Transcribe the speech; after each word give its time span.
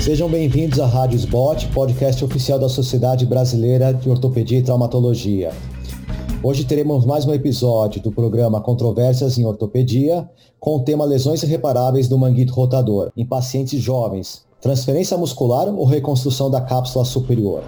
Sejam 0.00 0.28
bem-vindos 0.28 0.78
à 0.78 0.86
Rádio 0.86 1.18
Sbot, 1.18 1.68
podcast 1.68 2.24
oficial 2.24 2.58
da 2.58 2.68
Sociedade 2.68 3.26
Brasileira 3.26 3.92
de 3.92 4.08
Ortopedia 4.08 4.58
e 4.58 4.62
Traumatologia. 4.62 5.52
Hoje 6.42 6.64
teremos 6.64 7.04
mais 7.04 7.26
um 7.26 7.34
episódio 7.34 8.00
do 8.00 8.12
programa 8.12 8.60
Controvérsias 8.60 9.36
em 9.36 9.44
Ortopedia, 9.44 10.28
com 10.58 10.76
o 10.76 10.84
tema 10.84 11.04
lesões 11.04 11.42
irreparáveis 11.42 12.08
do 12.08 12.16
manguito 12.16 12.54
rotador 12.54 13.10
em 13.16 13.26
pacientes 13.26 13.82
jovens, 13.82 14.44
transferência 14.60 15.18
muscular 15.18 15.68
ou 15.68 15.84
reconstrução 15.84 16.48
da 16.48 16.60
cápsula 16.60 17.04
superior. 17.04 17.62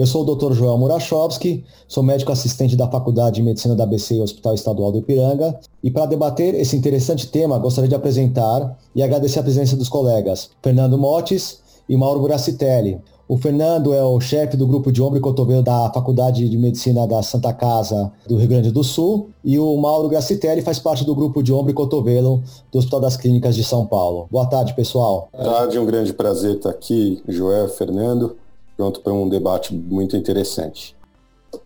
Eu 0.00 0.06
sou 0.06 0.26
o 0.26 0.34
Dr. 0.34 0.54
Joel 0.54 0.78
Murachowski, 0.78 1.62
sou 1.86 2.02
médico 2.02 2.32
assistente 2.32 2.74
da 2.74 2.88
Faculdade 2.88 3.34
de 3.36 3.42
Medicina 3.42 3.76
da 3.76 3.84
ABC 3.84 4.14
e 4.14 4.22
Hospital 4.22 4.54
Estadual 4.54 4.90
do 4.90 4.96
Ipiranga, 4.96 5.60
e 5.84 5.90
para 5.90 6.06
debater 6.06 6.54
esse 6.54 6.74
interessante 6.74 7.26
tema, 7.26 7.58
gostaria 7.58 7.86
de 7.86 7.94
apresentar 7.94 8.78
e 8.94 9.02
agradecer 9.02 9.40
a 9.40 9.42
presença 9.42 9.76
dos 9.76 9.90
colegas 9.90 10.48
Fernando 10.62 10.96
Motes 10.96 11.60
e 11.86 11.98
Mauro 11.98 12.22
Gracitelli. 12.22 12.98
O 13.28 13.36
Fernando 13.36 13.92
é 13.92 14.02
o 14.02 14.18
chefe 14.18 14.56
do 14.56 14.66
grupo 14.66 14.90
de 14.90 15.02
ombro 15.02 15.18
e 15.18 15.20
cotovelo 15.20 15.62
da 15.62 15.92
Faculdade 15.92 16.48
de 16.48 16.56
Medicina 16.56 17.06
da 17.06 17.22
Santa 17.22 17.52
Casa 17.52 18.10
do 18.26 18.38
Rio 18.38 18.48
Grande 18.48 18.70
do 18.70 18.82
Sul 18.82 19.28
e 19.44 19.58
o 19.58 19.76
Mauro 19.76 20.08
Gracitelli 20.08 20.62
faz 20.62 20.78
parte 20.78 21.04
do 21.04 21.14
grupo 21.14 21.42
de 21.42 21.52
ombro 21.52 21.72
e 21.72 21.74
cotovelo 21.74 22.42
do 22.72 22.78
Hospital 22.78 23.00
das 23.00 23.18
Clínicas 23.18 23.54
de 23.54 23.62
São 23.62 23.84
Paulo. 23.84 24.26
Boa 24.30 24.46
tarde, 24.46 24.72
pessoal. 24.72 25.28
Boa 25.30 25.44
tarde, 25.44 25.78
um 25.78 25.84
grande 25.84 26.14
prazer 26.14 26.56
estar 26.56 26.70
aqui, 26.70 27.22
Joel, 27.28 27.68
Fernando 27.68 28.34
pronto 28.80 29.02
para 29.02 29.12
um 29.12 29.28
debate 29.28 29.74
muito 29.74 30.16
interessante. 30.16 30.96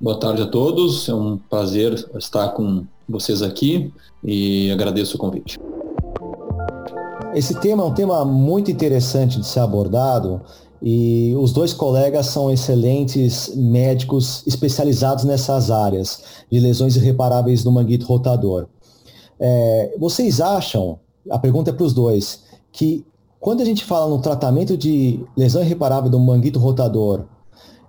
Boa 0.01 0.19
tarde 0.19 0.43
a 0.43 0.47
todos, 0.47 1.09
é 1.09 1.15
um 1.15 1.39
prazer 1.39 1.93
estar 2.19 2.49
com 2.49 2.85
vocês 3.09 3.41
aqui 3.41 3.93
e 4.25 4.69
agradeço 4.73 5.15
o 5.15 5.21
convite. 5.21 5.57
Esse 7.33 7.55
tema 7.61 7.85
é 7.85 7.87
um 7.87 7.95
tema 7.95 8.25
muito 8.25 8.69
interessante 8.69 9.39
de 9.39 9.47
ser 9.47 9.61
abordado 9.61 10.41
e 10.83 11.33
os 11.37 11.53
dois 11.53 11.73
colegas 11.73 12.27
são 12.27 12.51
excelentes 12.51 13.55
médicos 13.55 14.43
especializados 14.45 15.23
nessas 15.23 15.71
áreas 15.71 16.21
de 16.51 16.59
lesões 16.59 16.97
irreparáveis 16.97 17.63
do 17.63 17.71
manguito 17.71 18.07
rotador. 18.07 18.67
É, 19.39 19.95
vocês 20.01 20.41
acham, 20.41 20.99
a 21.31 21.39
pergunta 21.39 21.71
é 21.71 21.73
para 21.73 21.87
os 21.87 21.93
dois, 21.95 22.43
que 22.73 23.07
quando 23.45 23.61
a 23.61 23.65
gente 23.67 23.85
fala 23.85 24.09
no 24.09 24.23
tratamento 24.23 24.75
de 24.75 25.23
lesão 25.37 25.63
irreparável 25.63 26.09
do 26.09 26.19
manguito 26.19 26.59
rotador, 26.59 27.27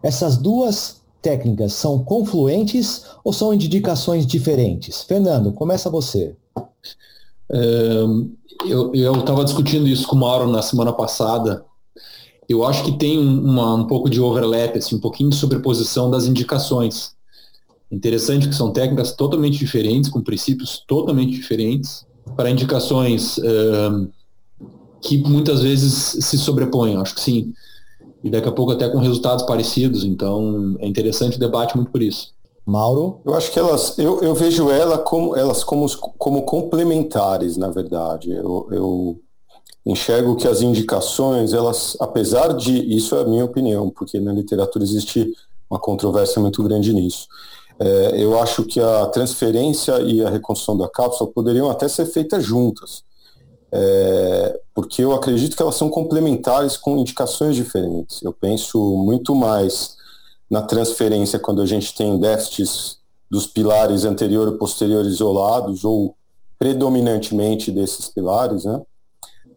essas 0.03 0.35
duas 0.35 1.01
técnicas 1.21 1.71
são 1.71 2.03
confluentes 2.03 3.05
ou 3.23 3.31
são 3.31 3.53
indicações 3.53 4.27
diferentes? 4.27 5.03
Fernando, 5.03 5.53
começa 5.53 5.89
você. 5.89 6.35
É, 7.49 8.03
eu 8.67 9.15
estava 9.17 9.45
discutindo 9.45 9.87
isso 9.87 10.05
com 10.05 10.17
o 10.17 10.19
Mauro 10.19 10.45
na 10.51 10.61
semana 10.61 10.91
passada. 10.91 11.63
Eu 12.49 12.65
acho 12.65 12.83
que 12.83 12.91
tem 12.91 13.17
uma, 13.17 13.75
um 13.75 13.87
pouco 13.87 14.09
de 14.09 14.19
overlap, 14.19 14.75
assim, 14.75 14.97
um 14.97 14.99
pouquinho 14.99 15.29
de 15.29 15.37
sobreposição 15.37 16.11
das 16.11 16.25
indicações. 16.25 17.15
Interessante 17.89 18.49
que 18.49 18.55
são 18.55 18.73
técnicas 18.73 19.13
totalmente 19.13 19.57
diferentes, 19.57 20.09
com 20.09 20.21
princípios 20.21 20.83
totalmente 20.85 21.31
diferentes, 21.31 22.05
para 22.35 22.49
indicações 22.49 23.37
é, 23.37 24.24
que 25.05 25.17
muitas 25.19 25.61
vezes 25.61 26.17
se 26.25 26.37
sobrepõem, 26.37 26.97
acho 26.97 27.13
que 27.13 27.21
sim. 27.21 27.53
E 28.23 28.29
daqui 28.29 28.49
a 28.49 28.51
pouco 28.51 28.71
até 28.71 28.89
com 28.89 28.97
resultados 28.97 29.45
parecidos, 29.45 30.03
então 30.03 30.75
é 30.79 30.87
interessante 30.87 31.37
o 31.37 31.39
debate 31.39 31.75
muito 31.75 31.91
por 31.91 32.01
isso. 32.01 32.33
Mauro? 32.65 33.21
Eu 33.23 33.35
acho 33.35 33.51
que 33.51 33.59
elas, 33.59 33.95
eu, 33.99 34.21
eu 34.21 34.33
vejo 34.33 34.71
ela 34.71 34.97
como, 34.97 35.35
elas 35.35 35.63
como, 35.63 35.85
como 36.17 36.41
complementares, 36.41 37.55
na 37.55 37.69
verdade. 37.69 38.31
Eu, 38.31 38.67
eu 38.71 39.19
enxergo 39.85 40.35
que 40.35 40.47
as 40.47 40.63
indicações, 40.63 41.53
elas, 41.53 41.95
apesar 41.99 42.53
de, 42.55 42.75
isso 42.95 43.15
é 43.15 43.21
a 43.21 43.25
minha 43.25 43.45
opinião, 43.45 43.91
porque 43.91 44.19
na 44.19 44.33
literatura 44.33 44.83
existe 44.83 45.31
uma 45.69 45.79
controvérsia 45.79 46.41
muito 46.41 46.63
grande 46.63 46.91
nisso. 46.91 47.27
É, 47.77 48.23
eu 48.23 48.39
acho 48.39 48.63
que 48.63 48.79
a 48.79 49.05
transferência 49.05 49.99
e 49.99 50.25
a 50.25 50.29
reconstrução 50.31 50.75
da 50.75 50.89
cápsula 50.89 51.29
poderiam 51.29 51.69
até 51.69 51.87
ser 51.87 52.07
feitas 52.07 52.43
juntas 52.43 53.04
é, 53.77 54.61
porque 54.73 55.03
eu 55.03 55.13
acredito 55.13 55.55
que 55.55 55.61
elas 55.61 55.75
são 55.75 55.89
complementares 55.89 56.77
com 56.77 56.97
indicações 56.97 57.57
diferentes. 57.57 58.21
Eu 58.23 58.31
penso 58.31 58.79
muito 58.97 59.35
mais 59.35 59.97
na 60.49 60.61
transferência 60.61 61.37
quando 61.37 61.61
a 61.61 61.65
gente 61.65 61.93
tem 61.93 62.17
déficits 62.17 62.99
dos 63.29 63.45
pilares 63.45 64.05
anterior 64.05 64.47
e 64.47 64.57
posterior 64.57 65.05
isolados, 65.05 65.83
ou 65.83 66.15
predominantemente 66.57 67.69
desses 67.69 68.07
pilares, 68.07 68.63
né, 68.63 68.81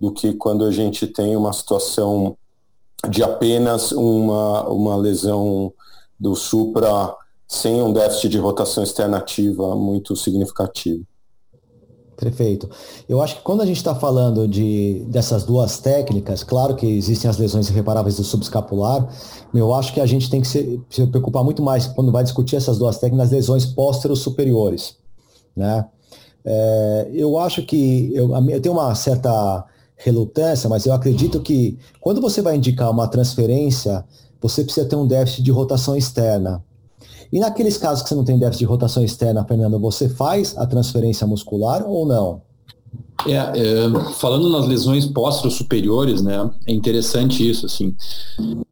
do 0.01 0.11
que 0.11 0.33
quando 0.33 0.65
a 0.65 0.73
gente 0.73 1.07
tem 1.07 1.37
uma 1.37 1.53
situação 1.53 2.37
de 3.09 3.23
apenas 3.23 3.93
uma, 3.93 4.69
uma 4.69 4.97
lesão 4.97 5.73
do 6.19 6.35
supra 6.35 7.15
sem 7.47 7.81
um 7.81 7.93
déficit 7.93 8.31
de 8.31 8.39
rotação 8.39 8.83
externa 8.83 9.19
ativa 9.19 9.77
muito 9.77 10.17
significativo. 10.17 11.07
Perfeito. 12.19 12.69
Eu 13.09 13.23
acho 13.23 13.37
que 13.37 13.43
quando 13.43 13.61
a 13.61 13.67
gente 13.67 13.77
está 13.77 13.95
falando 13.95 14.49
de, 14.49 15.05
dessas 15.09 15.45
duas 15.45 15.79
técnicas, 15.79 16.43
claro 16.43 16.75
que 16.75 16.85
existem 16.85 17.31
as 17.31 17.39
lesões 17.39 17.71
irreparáveis 17.71 18.17
do 18.17 18.25
subescapular, 18.25 19.09
eu 19.55 19.73
acho 19.73 19.95
que 19.95 20.01
a 20.01 20.07
gente 20.07 20.29
tem 20.29 20.41
que 20.41 20.49
se, 20.49 20.81
se 20.91 21.07
preocupar 21.07 21.45
muito 21.45 21.63
mais 21.63 21.87
quando 21.87 22.11
vai 22.11 22.25
discutir 22.25 22.57
essas 22.57 22.77
duas 22.77 22.99
técnicas, 22.99 23.31
lesões 23.31 23.65
pósteros 23.65 24.19
superiores. 24.19 24.97
Né? 25.55 25.87
É, 26.45 27.09
eu 27.13 27.39
acho 27.39 27.63
que 27.63 28.11
eu, 28.13 28.35
eu 28.49 28.61
tenho 28.61 28.75
uma 28.75 28.93
certa 28.97 29.65
relutância, 29.97 30.69
mas 30.69 30.87
eu 30.87 30.93
acredito 30.93 31.41
que 31.41 31.79
quando 32.01 32.21
você 32.21 32.43
vai 32.43 32.57
indicar 32.57 32.91
uma 32.91 33.07
transferência, 33.07 34.05
você 34.41 34.65
precisa 34.65 34.89
ter 34.89 34.97
um 34.97 35.07
déficit 35.07 35.45
de 35.45 35.53
rotação 35.53 35.97
externa. 35.97 36.65
E 37.33 37.39
naqueles 37.39 37.77
casos 37.77 38.03
que 38.03 38.09
você 38.09 38.15
não 38.15 38.25
tem 38.25 38.39
déficit 38.39 38.61
de 38.61 38.65
rotação 38.65 39.05
externa, 39.05 39.45
Fernando, 39.45 39.79
você 39.79 40.09
faz 40.09 40.57
a 40.57 40.67
transferência 40.67 41.27
muscular 41.27 41.85
ou 41.87 42.07
não? 42.07 42.43
É, 43.27 43.35
é, 43.35 44.13
falando 44.15 44.49
nas 44.49 44.67
lesões 44.67 45.05
pósteros 45.05 45.55
superiores, 45.55 46.23
né, 46.23 46.51
é 46.67 46.73
interessante 46.73 47.49
isso, 47.49 47.67
assim. 47.67 47.95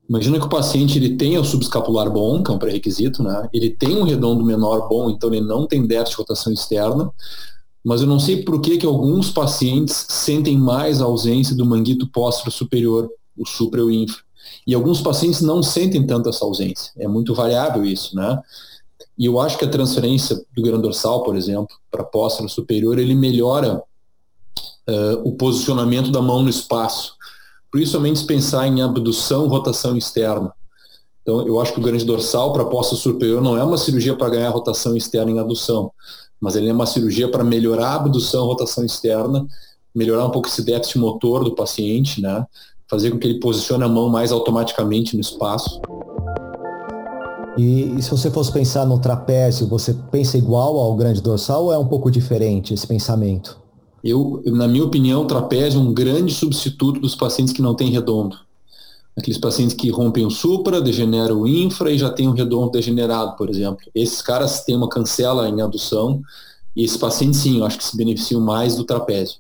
Imagina 0.09 0.39
que 0.39 0.47
o 0.47 0.49
paciente 0.49 0.99
ele 0.99 1.17
tenha 1.17 1.41
o 1.41 1.45
subescapular 1.45 2.11
bom, 2.11 2.43
que 2.43 2.51
é 2.51 2.55
um 2.55 2.59
pré-requisito, 2.59 3.23
né, 3.23 3.49
ele 3.53 3.71
tem 3.71 3.97
um 3.97 4.05
redondo 4.05 4.45
menor 4.45 4.89
bom, 4.89 5.11
então 5.11 5.35
ele 5.35 5.45
não 5.45 5.67
tem 5.67 5.85
déficit 5.87 6.13
de 6.13 6.17
rotação 6.19 6.53
externa, 6.53 7.11
mas 7.85 8.01
eu 8.01 8.07
não 8.07 8.21
sei 8.21 8.43
por 8.43 8.61
que 8.61 8.79
que 8.79 8.87
alguns 8.87 9.31
pacientes 9.31 10.07
sentem 10.09 10.57
mais 10.57 11.03
a 11.03 11.05
ausência 11.05 11.55
do 11.55 11.67
manguito 11.67 12.09
póstero 12.09 12.51
superior, 12.51 13.09
o 13.37 13.45
supra 13.47 13.81
e 13.81 13.85
o 13.85 13.91
infra. 13.91 14.26
E 14.67 14.75
alguns 14.75 15.01
pacientes 15.01 15.41
não 15.41 15.63
sentem 15.63 16.07
tanto 16.07 16.29
essa 16.29 16.45
ausência. 16.45 16.93
É 16.99 17.07
muito 17.07 17.35
variável 17.35 17.85
isso, 17.85 18.15
né? 18.17 18.41
E 19.19 19.27
eu 19.27 19.41
acho 19.41 19.57
que 19.57 19.65
a 19.65 19.71
transferência 19.71 20.37
do 20.55 20.63
grão 20.63 20.81
dorsal, 20.81 21.23
por 21.23 21.37
exemplo, 21.37 21.75
para 21.91 22.05
póstero 22.05 22.49
superior, 22.49 22.99
ele 22.99 23.15
melhora 23.15 23.83
uh, 24.89 25.21
o 25.25 25.33
posicionamento 25.37 26.11
da 26.11 26.21
mão 26.21 26.43
no 26.43 26.51
espaço. 26.51 27.15
Principalmente 27.71 28.21
se 28.21 28.27
pensar 28.27 28.67
em 28.67 28.83
abdução 28.83 29.49
rotação 29.49 29.97
externa. 29.97 30.53
Então, 31.23 31.47
eu 31.47 31.61
acho 31.61 31.73
que 31.73 31.81
o 31.81 31.83
grande 31.83 32.05
dorsal 32.05 32.53
para 32.53 32.65
póstero 32.65 33.01
superior 33.01 33.43
não 33.43 33.57
é 33.57 33.65
uma 33.65 33.77
cirurgia 33.77 34.17
para 34.17 34.31
ganhar 34.31 34.51
rotação 34.51 34.97
externa 34.97 35.33
em 35.33 35.41
adução, 35.41 35.91
mas 36.41 36.55
ele 36.55 36.69
é 36.69 36.73
uma 36.73 36.87
cirurgia 36.87 37.29
para 37.29 37.43
melhorar 37.43 37.89
a 37.89 37.95
abdução 37.97 38.47
rotação 38.47 38.85
externa, 38.85 39.45
melhorar 39.95 40.27
um 40.27 40.31
pouco 40.31 40.47
esse 40.47 40.63
déficit 40.63 40.99
motor 40.99 41.43
do 41.43 41.55
paciente, 41.55 42.21
né? 42.21 42.47
Fazer 42.89 43.11
com 43.11 43.19
que 43.19 43.27
ele 43.27 43.41
posicione 43.41 43.85
a 43.85 43.89
mão 43.89 44.09
mais 44.09 44.33
automaticamente 44.33 45.15
no 45.15 45.21
espaço. 45.21 45.81
E, 47.57 47.97
e, 47.97 48.03
se 48.03 48.11
você 48.11 48.31
fosse 48.31 48.53
pensar 48.53 48.85
no 48.85 48.99
trapézio, 48.99 49.67
você 49.67 49.95
pensa 50.11 50.37
igual 50.37 50.79
ao 50.79 50.95
grande 50.95 51.23
dorsal 51.23 51.65
ou 51.65 51.73
é 51.73 51.79
um 51.79 51.87
pouco 51.87 52.11
diferente 52.11 52.75
esse 52.75 52.87
pensamento? 52.87 53.59
Eu, 54.05 54.43
na 54.47 54.69
minha 54.69 54.85
opinião, 54.85 55.23
o 55.23 55.27
trapézio 55.27 55.81
é 55.81 55.83
um 55.83 55.93
grande 55.93 56.33
substituto 56.33 57.01
dos 57.01 57.15
pacientes 57.15 57.53
que 57.53 57.63
não 57.63 57.75
têm 57.75 57.91
redondo. 57.91 58.37
Aqueles 59.17 59.39
pacientes 59.39 59.75
que 59.75 59.91
rompem 59.91 60.27
o 60.27 60.31
supra, 60.31 60.81
degeneram 60.81 61.41
o 61.41 61.49
infra 61.49 61.91
e 61.91 61.99
já 61.99 62.11
têm 62.11 62.29
um 62.29 62.33
redondo 62.33 62.71
degenerado, 62.71 63.35
por 63.37 63.49
exemplo. 63.49 63.87
Esses 63.95 64.21
caras 64.21 64.63
têm 64.63 64.77
uma 64.77 64.89
cancela 64.89 65.49
em 65.49 65.63
adução 65.63 66.21
e 66.77 66.85
esses 66.85 66.99
pacientes, 66.99 67.41
sim, 67.41 67.59
eu 67.59 67.65
acho 67.65 67.79
que 67.79 67.85
se 67.85 67.97
beneficiam 67.97 68.43
mais 68.43 68.77
do 68.77 68.85
trapézio. 68.85 69.39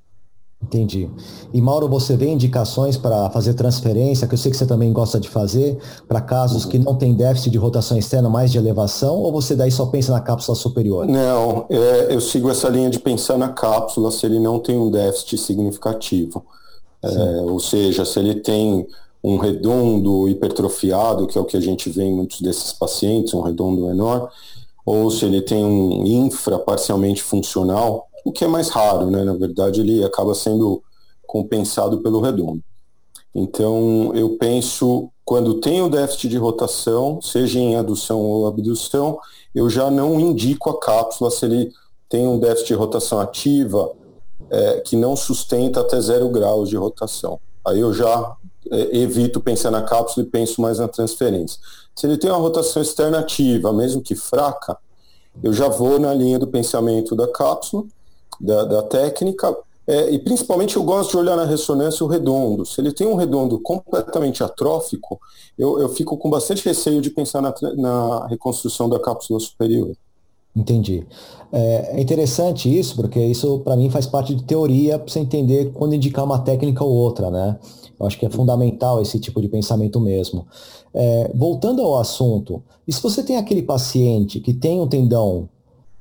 Entendi. 0.62 1.08
E 1.52 1.60
Mauro, 1.60 1.88
você 1.88 2.16
vê 2.16 2.28
indicações 2.28 2.96
para 2.96 3.30
fazer 3.30 3.54
transferência, 3.54 4.26
que 4.26 4.34
eu 4.34 4.38
sei 4.38 4.50
que 4.50 4.56
você 4.56 4.66
também 4.66 4.92
gosta 4.92 5.20
de 5.20 5.28
fazer, 5.28 5.78
para 6.08 6.20
casos 6.20 6.64
que 6.64 6.78
não 6.78 6.96
tem 6.96 7.14
déficit 7.14 7.50
de 7.50 7.58
rotação 7.58 7.96
externa, 7.96 8.28
mais 8.28 8.50
de 8.50 8.58
elevação, 8.58 9.16
ou 9.16 9.30
você 9.30 9.54
daí 9.54 9.70
só 9.70 9.86
pensa 9.86 10.12
na 10.12 10.20
cápsula 10.20 10.56
superior? 10.56 11.06
Não, 11.06 11.66
é, 11.70 12.12
eu 12.12 12.20
sigo 12.20 12.50
essa 12.50 12.68
linha 12.68 12.90
de 12.90 12.98
pensar 12.98 13.38
na 13.38 13.50
cápsula 13.50 14.10
se 14.10 14.26
ele 14.26 14.40
não 14.40 14.58
tem 14.58 14.76
um 14.76 14.90
déficit 14.90 15.38
significativo. 15.38 16.44
É, 17.02 17.40
ou 17.42 17.60
seja, 17.60 18.04
se 18.04 18.18
ele 18.18 18.36
tem 18.36 18.86
um 19.22 19.36
redondo 19.36 20.28
hipertrofiado, 20.28 21.26
que 21.26 21.38
é 21.38 21.40
o 21.40 21.44
que 21.44 21.56
a 21.56 21.60
gente 21.60 21.90
vê 21.90 22.04
em 22.04 22.14
muitos 22.14 22.40
desses 22.40 22.72
pacientes, 22.72 23.34
um 23.34 23.40
redondo 23.40 23.86
menor, 23.86 24.30
ou 24.84 25.10
se 25.10 25.24
ele 25.24 25.42
tem 25.42 25.64
um 25.64 26.04
infra 26.06 26.58
parcialmente 26.58 27.22
funcional, 27.22 28.08
o 28.26 28.32
que 28.32 28.44
é 28.44 28.48
mais 28.48 28.70
raro, 28.70 29.08
né? 29.08 29.22
Na 29.22 29.34
verdade, 29.34 29.80
ele 29.80 30.02
acaba 30.02 30.34
sendo 30.34 30.82
compensado 31.24 31.98
pelo 31.98 32.20
redondo. 32.20 32.60
Então, 33.32 34.10
eu 34.16 34.36
penso, 34.36 35.08
quando 35.24 35.60
tem 35.60 35.80
o 35.80 35.88
déficit 35.88 36.30
de 36.30 36.36
rotação, 36.36 37.22
seja 37.22 37.60
em 37.60 37.76
adução 37.76 38.20
ou 38.20 38.48
abdução, 38.48 39.16
eu 39.54 39.70
já 39.70 39.88
não 39.92 40.18
indico 40.18 40.70
a 40.70 40.80
cápsula 40.80 41.30
se 41.30 41.44
ele 41.44 41.72
tem 42.08 42.26
um 42.26 42.36
déficit 42.36 42.66
de 42.66 42.74
rotação 42.74 43.20
ativa 43.20 43.92
é, 44.50 44.80
que 44.80 44.96
não 44.96 45.14
sustenta 45.14 45.82
até 45.82 46.00
zero 46.00 46.28
graus 46.28 46.68
de 46.68 46.76
rotação. 46.76 47.38
Aí 47.64 47.78
eu 47.78 47.94
já 47.94 48.36
é, 48.72 48.96
evito 48.96 49.40
pensar 49.40 49.70
na 49.70 49.82
cápsula 49.82 50.26
e 50.26 50.28
penso 50.28 50.60
mais 50.60 50.80
na 50.80 50.88
transferência. 50.88 51.60
Se 51.94 52.08
ele 52.08 52.16
tem 52.16 52.28
uma 52.28 52.40
rotação 52.40 52.82
externa 52.82 53.20
ativa, 53.20 53.72
mesmo 53.72 54.02
que 54.02 54.16
fraca, 54.16 54.76
eu 55.40 55.52
já 55.52 55.68
vou 55.68 56.00
na 56.00 56.12
linha 56.12 56.40
do 56.40 56.48
pensamento 56.48 57.14
da 57.14 57.28
cápsula, 57.28 57.84
da, 58.40 58.64
da 58.64 58.82
técnica, 58.82 59.56
é, 59.86 60.10
e 60.10 60.18
principalmente 60.18 60.76
eu 60.76 60.82
gosto 60.82 61.12
de 61.12 61.16
olhar 61.18 61.36
na 61.36 61.44
ressonância 61.44 62.04
o 62.04 62.08
redondo. 62.08 62.66
Se 62.66 62.80
ele 62.80 62.92
tem 62.92 63.06
um 63.06 63.14
redondo 63.14 63.60
completamente 63.60 64.42
atrófico, 64.42 65.20
eu, 65.56 65.80
eu 65.80 65.88
fico 65.88 66.16
com 66.16 66.28
bastante 66.28 66.64
receio 66.64 67.00
de 67.00 67.10
pensar 67.10 67.40
na, 67.40 67.54
na 67.76 68.26
reconstrução 68.26 68.88
da 68.88 68.98
cápsula 68.98 69.38
superior. 69.38 69.92
Entendi. 70.56 71.06
É, 71.52 71.98
é 71.98 72.00
interessante 72.00 72.74
isso, 72.74 72.96
porque 72.96 73.20
isso 73.20 73.60
para 73.60 73.76
mim 73.76 73.88
faz 73.88 74.06
parte 74.06 74.34
de 74.34 74.42
teoria 74.42 74.98
para 74.98 75.12
você 75.12 75.20
entender 75.20 75.70
quando 75.72 75.94
indicar 75.94 76.24
uma 76.24 76.40
técnica 76.40 76.82
ou 76.82 76.90
outra, 76.90 77.30
né? 77.30 77.56
Eu 77.98 78.06
acho 78.06 78.18
que 78.18 78.26
é 78.26 78.30
fundamental 78.30 79.00
esse 79.00 79.20
tipo 79.20 79.40
de 79.40 79.48
pensamento 79.48 80.00
mesmo. 80.00 80.46
É, 80.92 81.30
voltando 81.34 81.82
ao 81.82 81.98
assunto, 81.98 82.62
e 82.88 82.92
se 82.92 83.02
você 83.02 83.22
tem 83.22 83.36
aquele 83.36 83.62
paciente 83.62 84.40
que 84.40 84.52
tem 84.52 84.80
um 84.80 84.88
tendão 84.88 85.48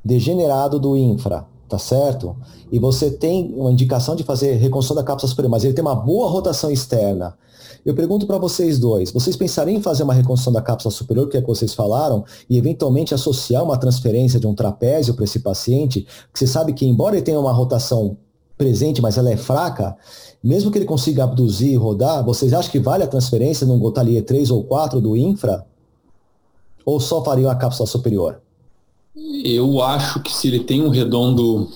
degenerado 0.04 0.80
do 0.80 0.96
infra, 0.96 1.46
tá 1.76 1.80
certo? 1.80 2.36
E 2.72 2.80
você 2.80 3.12
tem 3.12 3.54
uma 3.56 3.72
indicação 3.72 4.16
de 4.16 4.24
fazer 4.24 4.54
reconstrução 4.54 4.96
da 4.96 5.04
cápsula 5.04 5.30
superior, 5.30 5.52
mas 5.52 5.64
ele 5.66 5.74
tem 5.74 5.84
uma 5.84 5.96
boa 5.96 6.30
rotação 6.30 6.72
externa. 6.72 7.38
Eu 7.86 7.94
pergunto 7.94 8.26
para 8.26 8.38
vocês 8.38 8.80
dois, 8.80 9.12
vocês 9.12 9.36
pensariam 9.36 9.78
em 9.78 9.82
fazer 9.82 10.04
uma 10.04 10.14
reconstrução 10.14 10.52
da 10.52 10.62
cápsula 10.62 10.92
superior, 10.92 11.28
que 11.28 11.38
é 11.38 11.42
que 11.42 11.48
vocês 11.48 11.74
falaram, 11.74 12.24
e 12.50 12.58
eventualmente 12.58 13.14
associar 13.14 13.64
uma 13.64 13.78
transferência 13.78 14.40
de 14.40 14.48
um 14.48 14.56
trapézio 14.56 15.14
para 15.14 15.26
esse 15.26 15.40
paciente, 15.40 16.08
que 16.34 16.40
você 16.40 16.48
sabe 16.48 16.74
que 16.74 16.86
embora 16.86 17.16
ele 17.16 17.24
tenha 17.24 17.40
uma 17.40 17.52
rotação 17.52 18.18
presente, 18.58 19.02
mas 19.02 19.18
ela 19.18 19.30
é 19.30 19.38
fraca, 19.38 19.96
mesmo 20.42 20.72
que 20.72 20.78
ele 20.78 20.86
consiga 20.86 21.26
abduzir 21.26 21.74
e 21.74 21.76
rodar, 21.76 22.24
vocês 22.24 22.54
acham 22.54 22.72
que 22.72 22.80
vale 22.80 23.04
a 23.04 23.08
transferência 23.08 23.68
num 23.68 23.78
Gotalier 23.78 24.24
3 24.24 24.50
ou 24.50 24.64
4 24.64 25.02
do 25.02 25.16
infra? 25.18 25.66
Ou 26.86 27.00
só 27.00 27.24
fariam 27.24 27.52
a 27.52 27.56
cápsula 27.56 27.86
superior? 27.86 28.42
Eu 29.44 29.82
acho 29.82 30.22
que 30.22 30.32
se 30.32 30.48
ele 30.48 30.60
tem 30.60 30.82
um 30.82 30.90
redondo 30.90 31.70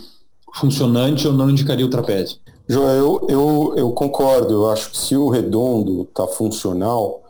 funcionante, 0.55 1.25
eu 1.25 1.33
não 1.33 1.49
indicaria 1.49 1.85
o 1.85 1.89
trapézio. 1.89 2.37
Joel, 2.67 3.21
eu, 3.27 3.73
eu, 3.75 3.91
concordo. 3.91 4.53
Eu 4.53 4.69
acho 4.69 4.91
que 4.91 4.97
se 4.97 5.15
o 5.15 5.29
redondo 5.29 6.03
está 6.03 6.27
funcional, 6.27 7.23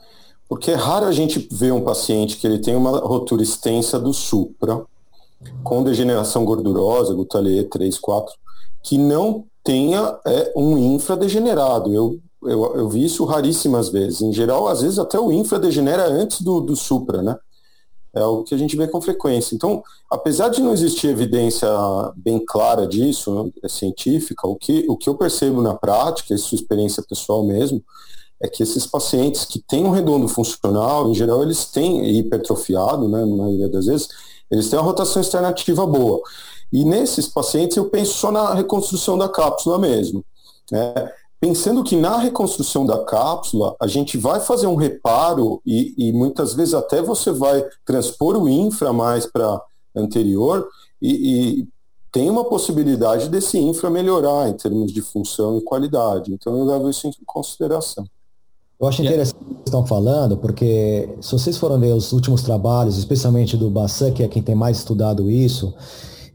porque 0.50 0.72
é 0.72 0.76
raro 0.76 1.06
a 1.06 1.12
gente 1.12 1.48
ver 1.52 1.72
um 1.72 1.82
paciente 1.82 2.38
que 2.38 2.48
ele 2.48 2.60
tem 2.60 2.76
uma 2.76 3.00
rotura 3.00 3.44
extensa 3.44 4.00
do 4.00 4.14
supra, 4.14 4.84
com 5.64 5.84
degeneração 5.84 6.44
gordurosa, 6.44 7.14
Gutalier 7.14 7.70
3, 7.70 7.98
4, 7.98 8.34
que 8.84 8.98
não 8.98 9.46
tenha 9.64 10.18
é, 10.26 10.52
um 10.56 10.78
infra 10.78 11.16
degenerado. 11.16 11.94
Eu, 11.94 12.20
eu, 12.44 12.76
eu 12.76 12.90
vi 12.90 13.06
isso 13.06 13.24
raríssimas 13.26 13.90
vezes. 13.90 14.22
Em 14.22 14.34
geral, 14.34 14.68
às 14.68 14.82
vezes 14.82 15.00
até 15.00 15.20
o 15.20 15.32
infra 15.32 15.60
degenera 15.60 16.08
antes 16.08 16.42
do, 16.42 16.60
do 16.60 16.76
supra, 16.76 17.22
né? 17.22 17.38
É 18.14 18.22
algo 18.22 18.44
que 18.44 18.56
a 18.56 18.58
gente 18.58 18.76
vê 18.76 18.88
com 18.88 19.02
frequência. 19.02 19.56
Então, 19.56 19.84
apesar 20.10 20.50
de 20.50 20.62
não 20.62 20.74
existir 20.74 21.08
evidência 21.08 21.68
bem 22.16 22.44
clara 22.44 22.88
disso, 22.88 23.52
né, 23.62 23.70
científica, 23.70 24.48
o 24.48 24.56
que, 24.56 24.86
o 24.90 24.98
que 24.98 25.10
eu 25.10 25.16
percebo 25.16 25.62
na 25.62 25.76
prática, 25.76 26.34
isso 26.34 26.56
é 26.56 26.58
experiência 26.58 27.04
pessoal 27.08 27.46
mesmo, 27.46 27.84
é 28.42 28.48
que 28.48 28.64
esses 28.64 28.86
pacientes 28.88 29.46
que 29.46 29.60
têm 29.60 29.86
um 29.86 29.92
redondo 29.92 30.28
funcional, 30.28 31.10
em 31.10 31.14
geral, 31.14 31.44
eles 31.44 31.66
têm 31.66 32.18
hipertrofiado, 32.18 33.08
né, 33.10 33.20
na 33.20 33.36
maioria 33.36 33.70
das 33.70 33.86
vezes, 33.86 34.08
eles 34.50 34.70
têm 34.70 34.80
uma 34.80 34.86
rotação 34.86 35.22
externa 35.22 35.50
ativa 35.50 35.86
boa. 35.86 36.22
E 36.72 36.86
nesses 36.86 37.28
pacientes 37.28 37.78
eu 37.78 37.90
penso 37.90 38.14
só 38.14 38.32
na 38.32 38.54
reconstrução 38.54 39.18
da 39.18 39.28
cápsula 39.28 39.78
mesmo. 39.78 40.24
Né? 40.72 40.94
Pensando 41.40 41.84
que 41.84 41.96
na 41.96 42.18
reconstrução 42.18 42.86
da 42.86 43.04
cápsula 43.04 43.76
a 43.80 43.88
gente 43.88 44.18
vai 44.18 44.40
fazer 44.40 44.68
um 44.68 44.76
reparo 44.76 45.62
e, 45.66 45.94
e 45.98 46.12
muitas 46.12 46.54
vezes 46.54 46.74
até 46.74 47.02
você 47.02 47.32
vai 47.32 47.64
transpor 47.86 48.36
o 48.36 48.50
infra 48.50 48.92
mais 48.92 49.26
para 49.26 49.62
anterior 49.96 50.68
e, 51.02 51.62
e, 51.62 51.68
tem 52.12 52.28
uma 52.28 52.44
possibilidade 52.44 53.30
desse 53.30 53.60
infra 53.60 53.88
melhorar 53.88 54.50
em 54.50 54.54
termos 54.54 54.92
de 54.92 55.00
função 55.00 55.60
e 55.60 55.62
qualidade. 55.62 56.34
Então 56.34 56.58
eu 56.58 56.66
levo 56.66 56.90
isso 56.90 57.08
em 57.08 57.14
consideração. 57.24 58.04
Eu 58.82 58.88
acho 58.88 59.04
interessante 59.04 59.36
o 59.36 59.46
que 59.46 59.54
vocês 59.54 59.66
estão 59.68 59.86
falando, 59.86 60.36
porque 60.36 61.08
se 61.22 61.32
vocês 61.34 61.56
forem 61.58 61.80
ver 61.80 61.94
os 61.94 62.12
últimos 62.12 62.42
trabalhos, 62.42 62.98
especialmente 62.98 63.56
do 63.56 63.70
Bassan, 63.70 64.12
que 64.12 64.24
é 64.24 64.28
quem 64.28 64.42
tem 64.42 64.56
mais 64.56 64.78
estudado 64.78 65.30
isso, 65.30 65.72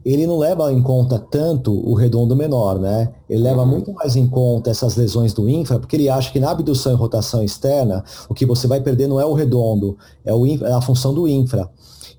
ele 0.05 0.27
não 0.27 0.37
leva 0.37 0.71
em 0.71 0.81
conta 0.83 1.17
tanto 1.17 1.73
o 1.73 1.95
redondo 1.95 2.35
menor, 2.35 2.77
né? 2.79 3.11
Ele 3.27 3.41
leva 3.41 3.61
uhum. 3.61 3.67
muito 3.67 3.91
mais 3.91 4.15
em 4.15 4.27
conta 4.27 4.69
essas 4.69 4.95
lesões 4.95 5.33
do 5.33 5.49
infra, 5.49 5.79
porque 5.79 5.95
ele 5.95 6.07
acha 6.07 6.31
que 6.31 6.39
na 6.39 6.51
abdução 6.51 6.93
e 6.93 6.95
rotação 6.95 7.43
externa, 7.43 8.03
o 8.29 8.33
que 8.33 8.45
você 8.45 8.67
vai 8.67 8.79
perder 8.79 9.07
não 9.07 9.19
é 9.19 9.25
o 9.25 9.33
redondo, 9.33 9.97
é, 10.23 10.31
o 10.31 10.45
infra, 10.45 10.69
é 10.69 10.73
a 10.73 10.81
função 10.81 11.11
do 11.11 11.27
infra. 11.27 11.67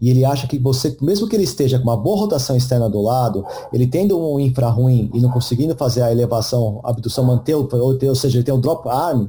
E 0.01 0.11
ele 0.11 0.25
acha 0.25 0.47
que 0.47 0.59
você, 0.59 0.97
mesmo 1.01 1.29
que 1.29 1.35
ele 1.35 1.45
esteja 1.45 1.79
com 1.79 1.85
uma 1.85 1.97
boa 1.97 2.19
rotação 2.19 2.57
externa 2.57 2.89
do 2.89 3.01
lado, 3.01 3.45
ele 3.73 3.87
tendo 3.87 4.19
um 4.21 4.39
infra 4.39 4.69
ruim 4.69 5.11
e 5.15 5.21
não 5.21 5.31
conseguindo 5.31 5.75
fazer 5.75 6.03
a 6.03 6.13
elevação, 6.13 6.81
a 6.85 6.91
abdução 6.91 7.25
manter, 7.25 7.55
ou, 7.55 7.69
ou 7.73 8.15
seja, 8.15 8.37
ele 8.37 8.45
tem 8.45 8.55
um 8.55 8.61
drop 8.61 8.89
arm, 8.89 9.27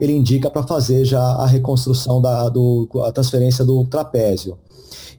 ele 0.00 0.12
indica 0.12 0.50
para 0.50 0.62
fazer 0.62 1.04
já 1.04 1.20
a 1.20 1.46
reconstrução 1.46 2.20
da 2.20 2.48
do, 2.48 2.88
a 3.04 3.12
transferência 3.12 3.64
do 3.64 3.84
trapézio. 3.84 4.58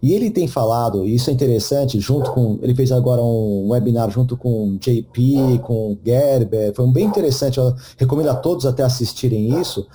E 0.01 0.13
ele 0.13 0.31
tem 0.31 0.47
falado, 0.47 1.05
e 1.05 1.13
isso 1.13 1.29
é 1.29 1.33
interessante, 1.33 1.99
junto 1.99 2.31
com. 2.31 2.57
Ele 2.63 2.73
fez 2.73 2.91
agora 2.91 3.21
um 3.21 3.69
webinar 3.69 4.09
junto 4.09 4.35
com 4.35 4.75
JP, 4.77 5.59
com 5.63 5.95
Gerber, 6.03 6.73
foi 6.73 6.85
um 6.85 6.91
bem 6.91 7.05
interessante, 7.05 7.59
eu 7.59 7.75
recomendo 7.97 8.29
a 8.29 8.35
todos 8.35 8.65
até 8.65 8.81
assistirem 8.81 9.59
isso. 9.61 9.85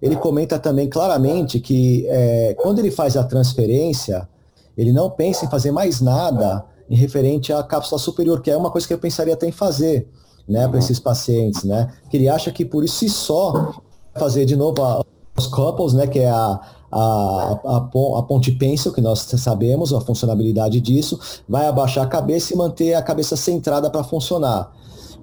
Ele 0.00 0.14
comenta 0.14 0.58
também 0.58 0.88
claramente 0.88 1.58
que 1.58 2.06
é, 2.06 2.54
quando 2.60 2.78
ele 2.78 2.92
faz 2.92 3.16
a 3.16 3.24
transferência, 3.24 4.28
ele 4.76 4.92
não 4.92 5.10
pensa 5.10 5.44
em 5.44 5.48
fazer 5.48 5.70
mais 5.70 6.00
nada 6.00 6.64
em 6.88 6.96
referente 6.96 7.52
à 7.52 7.62
cápsula 7.62 7.98
superior, 7.98 8.40
que 8.40 8.50
é 8.50 8.56
uma 8.56 8.70
coisa 8.70 8.86
que 8.86 8.94
eu 8.94 8.98
pensaria 8.98 9.34
até 9.34 9.48
em 9.48 9.52
fazer, 9.52 10.08
né, 10.48 10.68
para 10.68 10.78
esses 10.78 11.00
pacientes, 11.00 11.64
né? 11.64 11.92
Que 12.08 12.16
ele 12.16 12.28
acha 12.28 12.52
que 12.52 12.64
por 12.64 12.84
isso 12.84 12.96
se 12.96 13.08
só 13.08 13.74
fazer 14.14 14.44
de 14.44 14.54
novo 14.54 14.82
a, 14.82 15.04
os 15.36 15.46
couples, 15.46 15.92
né, 15.92 16.06
que 16.06 16.20
é 16.20 16.30
a, 16.30 16.60
a, 16.90 17.60
a, 17.64 17.76
a 18.18 18.22
ponte 18.22 18.52
pencil, 18.52 18.92
que 18.92 19.00
nós 19.00 19.20
sabemos 19.20 19.92
a 19.92 20.00
funcionalidade 20.00 20.80
disso, 20.80 21.18
vai 21.48 21.66
abaixar 21.66 22.04
a 22.04 22.08
cabeça 22.08 22.54
e 22.54 22.56
manter 22.56 22.94
a 22.94 23.02
cabeça 23.02 23.36
centrada 23.36 23.90
para 23.90 24.04
funcionar. 24.04 24.72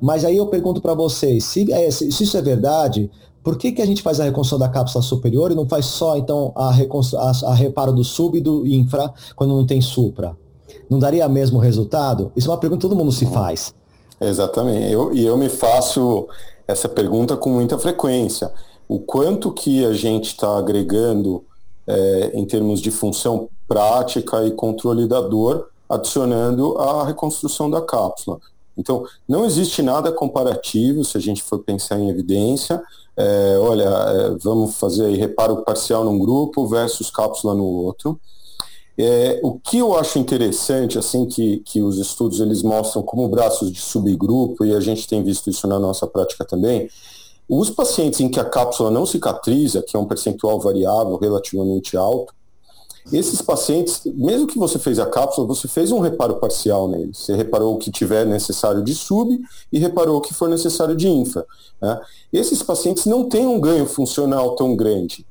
Mas 0.01 0.25
aí 0.25 0.37
eu 0.37 0.47
pergunto 0.47 0.81
para 0.81 0.93
vocês, 0.93 1.45
se, 1.45 1.71
é, 1.71 1.89
se, 1.89 2.07
isso 2.07 2.37
é 2.37 2.41
verdade, 2.41 3.09
por 3.43 3.57
que, 3.57 3.71
que 3.71 3.81
a 3.81 3.85
gente 3.85 4.01
faz 4.01 4.19
a 4.19 4.23
reconstrução 4.23 4.59
da 4.59 4.69
cápsula 4.69 5.03
superior 5.03 5.51
e 5.51 5.55
não 5.55 5.67
faz 5.67 5.85
só 5.85 6.17
então 6.17 6.53
a, 6.55 6.69
a, 6.69 7.51
a 7.51 7.53
reparo 7.53 7.91
do 7.91 8.03
sub 8.03 8.37
e 8.37 8.41
do 8.41 8.65
infra 8.65 9.13
quando 9.35 9.53
não 9.53 9.65
tem 9.65 9.81
supra? 9.81 10.35
Não 10.89 10.97
daria 10.97 11.27
mesmo 11.27 11.59
resultado? 11.59 12.31
Isso 12.35 12.49
é 12.49 12.51
uma 12.51 12.59
pergunta 12.59 12.79
que 12.79 12.87
todo 12.87 12.97
mundo 12.97 13.11
se 13.11 13.25
faz. 13.25 13.73
Exatamente. 14.19 14.91
Eu, 14.91 15.13
e 15.13 15.25
eu 15.25 15.37
me 15.37 15.49
faço 15.49 16.27
essa 16.67 16.87
pergunta 16.87 17.35
com 17.35 17.49
muita 17.49 17.77
frequência. 17.77 18.51
O 18.87 18.99
quanto 18.99 19.51
que 19.51 19.85
a 19.85 19.93
gente 19.93 20.27
está 20.27 20.57
agregando 20.57 21.43
é, 21.87 22.31
em 22.33 22.45
termos 22.45 22.79
de 22.79 22.91
função 22.91 23.49
prática 23.67 24.45
e 24.45 24.51
controle 24.51 25.07
da 25.07 25.21
dor, 25.21 25.69
adicionando 25.89 26.77
a 26.77 27.05
reconstrução 27.05 27.69
da 27.69 27.81
cápsula. 27.81 28.39
Então, 28.77 29.05
não 29.27 29.45
existe 29.45 29.81
nada 29.81 30.11
comparativo 30.11 31.03
se 31.03 31.17
a 31.17 31.21
gente 31.21 31.43
for 31.43 31.59
pensar 31.59 31.99
em 31.99 32.09
evidência. 32.09 32.81
É, 33.15 33.57
olha, 33.59 33.83
é, 33.83 34.37
vamos 34.41 34.75
fazer 34.75 35.05
aí 35.05 35.15
reparo 35.15 35.63
parcial 35.63 36.03
num 36.03 36.17
grupo 36.17 36.67
versus 36.67 37.09
cápsula 37.09 37.53
no 37.53 37.65
outro. 37.65 38.19
É, 38.97 39.39
o 39.43 39.59
que 39.59 39.79
eu 39.79 39.97
acho 39.97 40.19
interessante, 40.19 40.99
assim, 40.99 41.25
que, 41.25 41.57
que 41.65 41.81
os 41.81 41.97
estudos 41.97 42.39
eles 42.39 42.61
mostram 42.61 43.01
como 43.01 43.27
braços 43.27 43.71
de 43.71 43.79
subgrupo, 43.79 44.63
e 44.65 44.73
a 44.73 44.79
gente 44.79 45.07
tem 45.07 45.23
visto 45.23 45.49
isso 45.49 45.67
na 45.67 45.79
nossa 45.79 46.05
prática 46.05 46.45
também, 46.45 46.87
os 47.49 47.69
pacientes 47.69 48.19
em 48.19 48.29
que 48.29 48.39
a 48.39 48.45
cápsula 48.45 48.91
não 48.91 49.05
cicatriza, 49.05 49.81
que 49.81 49.97
é 49.97 49.99
um 49.99 50.05
percentual 50.05 50.59
variável 50.59 51.17
relativamente 51.17 51.97
alto, 51.97 52.33
esses 53.11 53.41
pacientes, 53.41 54.01
mesmo 54.05 54.47
que 54.47 54.57
você 54.57 54.79
fez 54.79 54.97
a 54.97 55.05
cápsula, 55.05 55.45
você 55.45 55.67
fez 55.67 55.91
um 55.91 55.99
reparo 55.99 56.35
parcial 56.35 56.87
neles. 56.87 57.17
Você 57.17 57.35
reparou 57.35 57.75
o 57.75 57.77
que 57.77 57.91
tiver 57.91 58.25
necessário 58.25 58.81
de 58.81 58.95
sub 58.95 59.39
e 59.71 59.79
reparou 59.79 60.17
o 60.17 60.21
que 60.21 60.33
for 60.33 60.47
necessário 60.47 60.95
de 60.95 61.09
infra. 61.09 61.45
Né? 61.81 61.99
Esses 62.31 62.63
pacientes 62.63 63.05
não 63.05 63.27
têm 63.27 63.45
um 63.45 63.59
ganho 63.59 63.85
funcional 63.85 64.55
tão 64.55 64.75
grande. 64.75 65.25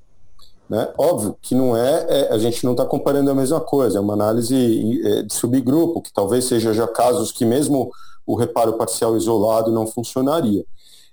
Né? 0.68 0.88
Óbvio 0.98 1.36
que 1.40 1.54
não 1.54 1.76
é, 1.76 2.06
é 2.08 2.32
a 2.32 2.38
gente 2.38 2.64
não 2.64 2.72
está 2.72 2.84
comparando 2.84 3.30
a 3.30 3.34
mesma 3.34 3.60
coisa, 3.60 3.98
é 3.98 4.00
uma 4.00 4.14
análise 4.14 5.00
é, 5.04 5.22
de 5.22 5.32
subgrupo, 5.32 6.02
que 6.02 6.12
talvez 6.12 6.44
seja 6.44 6.72
já 6.72 6.86
casos 6.86 7.32
que 7.32 7.44
mesmo 7.44 7.90
o 8.26 8.34
reparo 8.36 8.74
parcial 8.74 9.16
isolado 9.16 9.72
não 9.72 9.86
funcionaria. 9.86 10.64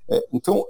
É, 0.09 0.23
então, 0.33 0.65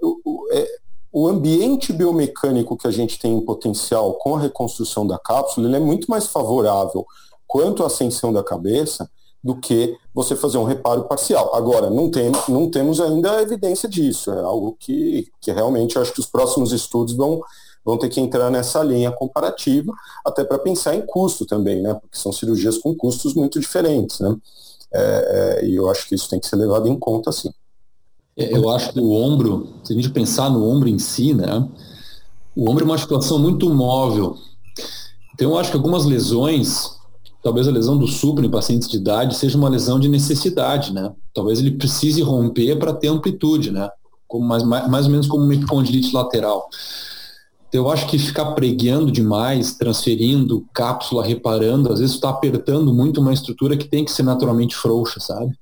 é, 0.52 0.80
o 1.12 1.28
ambiente 1.28 1.92
biomecânico 1.92 2.78
que 2.78 2.88
a 2.88 2.92
gente 2.92 3.18
tem 3.18 3.34
em 3.34 3.46
potencial 3.46 4.14
com 4.14 4.36
a 4.36 4.40
reconstrução 4.40 5.06
da 5.06 5.18
cápsula, 5.18 5.68
ele 5.68 5.78
é 5.78 5.80
muito 5.80 6.10
mais 6.10 6.28
favorável 6.28 7.06
quanto 7.48 7.84
à 7.84 7.88
ascensão 7.88 8.32
da 8.32 8.44
cabeça 8.44 9.10
do 9.44 9.56
que 9.56 9.98
você 10.14 10.36
fazer 10.36 10.58
um 10.58 10.66
reparo 10.66 11.06
parcial. 11.06 11.56
Agora, 11.56 11.90
não, 11.90 12.12
tem, 12.12 12.32
não 12.48 12.70
temos 12.70 13.00
ainda 13.00 13.42
evidência 13.42 13.88
disso, 13.88 14.32
é 14.32 14.40
algo 14.40 14.76
que, 14.80 15.28
que 15.42 15.52
realmente 15.52 15.98
acho 15.98 16.14
que 16.14 16.20
os 16.20 16.28
próximos 16.28 16.72
estudos 16.72 17.16
vão, 17.16 17.42
vão 17.84 17.98
ter 17.98 18.10
que 18.10 18.20
entrar 18.20 18.52
nessa 18.52 18.84
linha 18.84 19.12
comparativa, 19.12 19.94
até 20.26 20.44
para 20.44 20.60
pensar 20.60 20.96
em 20.96 21.06
custo 21.06 21.46
também, 21.46 21.82
né? 21.82 21.94
Porque 21.94 22.18
são 22.18 22.32
cirurgias 22.32 22.78
com 22.78 22.94
custos 22.94 23.34
muito 23.34 23.60
diferentes, 23.60 24.20
né? 24.20 24.36
É, 24.94 25.60
é, 25.62 25.66
e 25.66 25.76
eu 25.76 25.90
acho 25.90 26.08
que 26.08 26.16
isso 26.16 26.30
tem 26.30 26.40
que 26.40 26.48
ser 26.48 26.56
levado 26.56 26.88
em 26.88 26.98
conta, 26.98 27.32
sim. 27.32 27.52
É, 28.40 28.56
eu 28.56 28.70
acho 28.70 28.94
que 28.94 29.00
o 29.00 29.12
ombro, 29.12 29.68
se 29.84 29.92
a 29.92 29.96
gente 29.96 30.10
pensar 30.10 30.50
no 30.50 30.66
ombro 30.66 30.88
em 30.88 30.98
si, 30.98 31.34
né? 31.34 31.68
O 32.56 32.70
ombro 32.70 32.84
é 32.84 32.88
uma 32.88 32.96
articulação 32.96 33.38
muito 33.38 33.70
móvel. 33.70 34.38
Então, 35.34 35.52
eu 35.52 35.58
acho 35.58 35.72
que 35.72 35.78
algumas 35.78 36.06
lesões 36.06 36.98
talvez 37.42 37.68
a 37.68 37.72
lesão 37.72 37.98
do 37.98 38.08
supra 38.08 38.46
em 38.46 38.50
pacientes 38.50 38.88
de 38.88 38.98
idade 38.98 39.36
seja 39.36 39.58
uma 39.58 39.70
lesão 39.70 40.00
de 40.00 40.10
necessidade, 40.10 40.94
né? 40.94 41.12
Talvez 41.34 41.60
ele 41.60 41.72
precise 41.72 42.22
romper 42.22 42.78
para 42.78 42.94
ter 42.94 43.08
amplitude, 43.08 43.72
né? 43.72 43.90
Como 44.28 44.46
mais, 44.46 44.64
mais, 44.64 44.88
mais 44.90 45.06
ou 45.06 45.12
menos 45.12 45.28
como 45.28 45.44
uma 45.44 45.54
epicondilite 45.54 46.14
lateral. 46.14 46.70
Então, 47.68 47.86
eu 47.86 47.92
acho 47.92 48.08
que 48.08 48.18
ficar 48.18 48.52
preguiando 48.54 49.12
demais, 49.12 49.74
transferindo 49.74 50.66
cápsula, 50.74 51.26
reparando, 51.26 51.92
às 51.92 52.00
vezes 52.00 52.16
está 52.16 52.30
apertando 52.30 52.94
muito 52.94 53.22
uma 53.22 53.34
estrutura 53.34 53.78
que 53.78 53.88
tem 53.88 54.04
que 54.04 54.12
ser 54.12 54.24
naturalmente 54.24 54.76
frouxa, 54.76 55.20
sabe? 55.20 55.58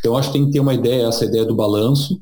Então, 0.00 0.16
acho 0.16 0.28
que 0.28 0.38
tem 0.38 0.46
que 0.46 0.52
ter 0.52 0.60
uma 0.60 0.74
ideia, 0.74 1.06
essa 1.06 1.24
ideia 1.24 1.44
do 1.44 1.54
balanço 1.54 2.20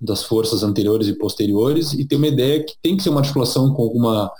das 0.00 0.22
forças 0.22 0.62
anteriores 0.62 1.08
e 1.08 1.14
posteriores, 1.14 1.92
e 1.94 2.04
ter 2.04 2.16
uma 2.16 2.26
ideia 2.26 2.62
que 2.62 2.74
tem 2.82 2.96
que 2.96 3.02
ser 3.02 3.08
uma 3.08 3.20
articulação 3.20 3.72
com 3.72 3.82
alguma 3.82 4.30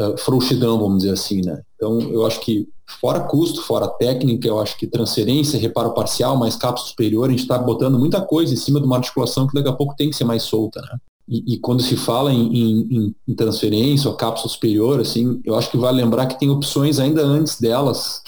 uh, 0.00 0.16
frouxidão, 0.18 0.78
vamos 0.78 0.98
dizer 0.98 1.12
assim, 1.12 1.42
né? 1.42 1.60
Então, 1.76 2.00
eu 2.00 2.26
acho 2.26 2.40
que 2.40 2.66
fora 3.00 3.20
custo, 3.20 3.62
fora 3.62 3.86
técnica, 3.86 4.48
eu 4.48 4.58
acho 4.58 4.76
que 4.76 4.86
transferência, 4.86 5.60
reparo 5.60 5.92
parcial, 5.92 6.36
mais 6.36 6.56
cápsula 6.56 6.88
superior, 6.88 7.28
a 7.28 7.30
gente 7.30 7.42
está 7.42 7.58
botando 7.58 7.98
muita 7.98 8.20
coisa 8.20 8.52
em 8.52 8.56
cima 8.56 8.80
de 8.80 8.86
uma 8.86 8.96
articulação 8.96 9.46
que 9.46 9.54
daqui 9.54 9.68
a 9.68 9.74
pouco 9.74 9.94
tem 9.94 10.10
que 10.10 10.16
ser 10.16 10.24
mais 10.24 10.42
solta, 10.42 10.80
né? 10.80 10.98
E, 11.28 11.54
e 11.54 11.58
quando 11.58 11.80
se 11.80 11.96
fala 11.96 12.32
em, 12.32 12.52
em, 12.52 13.14
em, 13.28 13.34
transferência 13.34 14.10
ou 14.10 14.16
cápsula 14.16 14.52
superior, 14.52 14.98
assim, 15.00 15.40
eu 15.44 15.54
acho 15.54 15.70
que 15.70 15.76
vale 15.76 16.02
lembrar 16.02 16.26
que 16.26 16.38
tem 16.38 16.50
opções 16.50 16.98
ainda 16.98 17.22
antes 17.22 17.60
delas, 17.60 18.20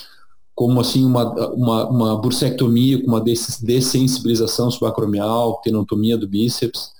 como 0.62 0.80
assim 0.80 1.04
uma, 1.04 1.28
uma, 1.50 1.88
uma 1.88 2.16
bursectomia 2.16 3.02
com 3.02 3.08
uma 3.08 3.20
dessensibilização 3.20 4.70
subacromial, 4.70 5.60
tenotomia 5.60 6.16
do 6.16 6.28
bíceps, 6.28 6.92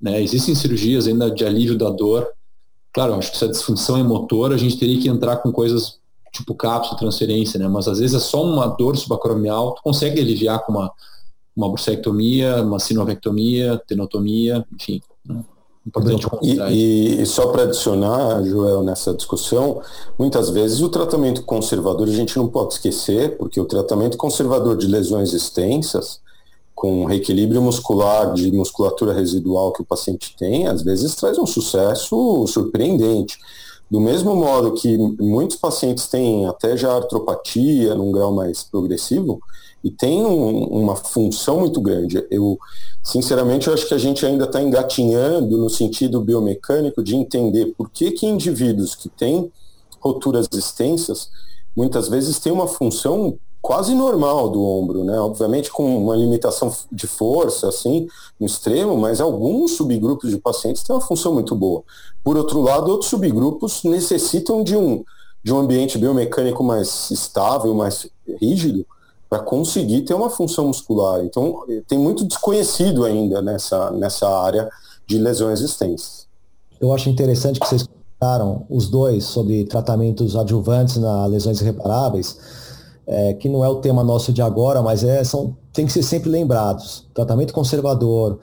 né? 0.00 0.20
Existem 0.20 0.52
cirurgias 0.52 1.06
ainda 1.06 1.30
de 1.30 1.44
alívio 1.44 1.78
da 1.78 1.90
dor. 1.90 2.26
Claro, 2.92 3.14
acho 3.14 3.30
que 3.30 3.38
se 3.38 3.44
a 3.44 3.48
disfunção 3.48 3.98
é 3.98 4.02
motor, 4.02 4.52
a 4.52 4.56
gente 4.56 4.76
teria 4.76 5.00
que 5.00 5.08
entrar 5.08 5.36
com 5.36 5.52
coisas 5.52 6.00
tipo 6.32 6.56
cápsula, 6.56 6.98
transferência, 6.98 7.56
né? 7.56 7.68
Mas 7.68 7.86
às 7.86 8.00
vezes 8.00 8.16
é 8.16 8.18
só 8.18 8.44
uma 8.44 8.66
dor 8.66 8.96
subacromial, 8.96 9.76
tu 9.76 9.82
consegue 9.82 10.20
aliviar 10.20 10.66
com 10.66 10.72
uma, 10.72 10.90
uma 11.54 11.68
bursectomia, 11.68 12.64
uma 12.64 12.80
sinovectomia, 12.80 13.80
tenotomia, 13.86 14.66
enfim. 14.74 15.00
Né? 15.24 15.44
Importante 15.88 16.28
e, 16.42 17.22
e, 17.22 17.26
só 17.26 17.46
para 17.46 17.62
adicionar, 17.62 18.42
Joel, 18.44 18.82
nessa 18.82 19.14
discussão, 19.14 19.80
muitas 20.18 20.50
vezes 20.50 20.80
o 20.82 20.90
tratamento 20.90 21.42
conservador 21.44 22.06
a 22.06 22.12
gente 22.12 22.36
não 22.36 22.46
pode 22.46 22.74
esquecer, 22.74 23.38
porque 23.38 23.58
o 23.58 23.64
tratamento 23.64 24.18
conservador 24.18 24.76
de 24.76 24.86
lesões 24.86 25.32
extensas, 25.32 26.20
com 26.74 27.06
reequilíbrio 27.06 27.62
muscular 27.62 28.34
de 28.34 28.52
musculatura 28.52 29.14
residual 29.14 29.72
que 29.72 29.80
o 29.80 29.84
paciente 29.84 30.36
tem, 30.38 30.66
às 30.66 30.82
vezes 30.82 31.14
traz 31.14 31.38
um 31.38 31.46
sucesso 31.46 32.46
surpreendente. 32.46 33.38
Do 33.90 33.98
mesmo 33.98 34.36
modo 34.36 34.74
que 34.74 34.98
muitos 35.18 35.56
pacientes 35.56 36.06
têm 36.06 36.46
até 36.46 36.76
já 36.76 36.94
artropatia 36.94 37.94
num 37.94 38.12
grau 38.12 38.32
mais 38.32 38.62
progressivo 38.62 39.40
e 39.82 39.90
tem 39.90 40.24
um, 40.24 40.64
uma 40.64 40.96
função 40.96 41.60
muito 41.60 41.80
grande. 41.80 42.24
Eu, 42.30 42.58
sinceramente, 43.02 43.68
eu 43.68 43.74
acho 43.74 43.86
que 43.86 43.94
a 43.94 43.98
gente 43.98 44.24
ainda 44.26 44.44
está 44.44 44.60
engatinhando 44.60 45.56
no 45.56 45.70
sentido 45.70 46.20
biomecânico 46.20 47.02
de 47.02 47.14
entender 47.14 47.74
por 47.76 47.90
que, 47.90 48.10
que 48.10 48.26
indivíduos 48.26 48.94
que 48.94 49.08
têm 49.08 49.50
roturas 50.00 50.48
extensas 50.52 51.30
muitas 51.76 52.08
vezes 52.08 52.38
têm 52.38 52.52
uma 52.52 52.66
função 52.66 53.38
quase 53.60 53.94
normal 53.94 54.48
do 54.48 54.62
ombro, 54.62 55.04
né? 55.04 55.18
Obviamente 55.18 55.70
com 55.70 56.04
uma 56.04 56.16
limitação 56.16 56.74
de 56.90 57.06
força, 57.06 57.68
assim, 57.68 58.08
no 58.38 58.46
extremo, 58.46 58.96
mas 58.96 59.20
alguns 59.20 59.72
subgrupos 59.72 60.30
de 60.30 60.38
pacientes 60.38 60.82
têm 60.82 60.94
uma 60.94 61.02
função 61.02 61.34
muito 61.34 61.54
boa. 61.54 61.82
Por 62.22 62.36
outro 62.36 62.60
lado, 62.60 62.90
outros 62.90 63.10
subgrupos 63.10 63.82
necessitam 63.84 64.62
de 64.62 64.76
um, 64.76 65.04
de 65.42 65.52
um 65.52 65.58
ambiente 65.58 65.98
biomecânico 65.98 66.62
mais 66.62 67.10
estável, 67.10 67.74
mais 67.74 68.08
rígido, 68.40 68.86
para 69.28 69.40
conseguir 69.40 70.02
ter 70.02 70.14
uma 70.14 70.30
função 70.30 70.66
muscular. 70.66 71.22
Então, 71.24 71.64
tem 71.86 71.98
muito 71.98 72.24
desconhecido 72.24 73.04
ainda 73.04 73.42
nessa, 73.42 73.90
nessa 73.90 74.28
área 74.28 74.68
de 75.06 75.18
lesões 75.18 75.60
extensas. 75.60 76.26
Eu 76.80 76.92
acho 76.92 77.08
interessante 77.10 77.60
que 77.60 77.66
vocês 77.66 77.84
comentaram 77.86 78.64
os 78.70 78.88
dois 78.88 79.24
sobre 79.24 79.64
tratamentos 79.64 80.36
adjuvantes 80.36 80.96
na 80.96 81.26
lesões 81.26 81.60
irreparáveis 81.60 82.38
é, 83.08 83.32
que 83.32 83.48
não 83.48 83.64
é 83.64 83.68
o 83.68 83.76
tema 83.76 84.04
nosso 84.04 84.34
de 84.34 84.42
agora, 84.42 84.82
mas 84.82 85.02
é, 85.02 85.24
são, 85.24 85.56
tem 85.72 85.86
que 85.86 85.92
ser 85.92 86.02
sempre 86.02 86.28
lembrados. 86.28 87.06
Tratamento 87.14 87.54
conservador 87.54 88.38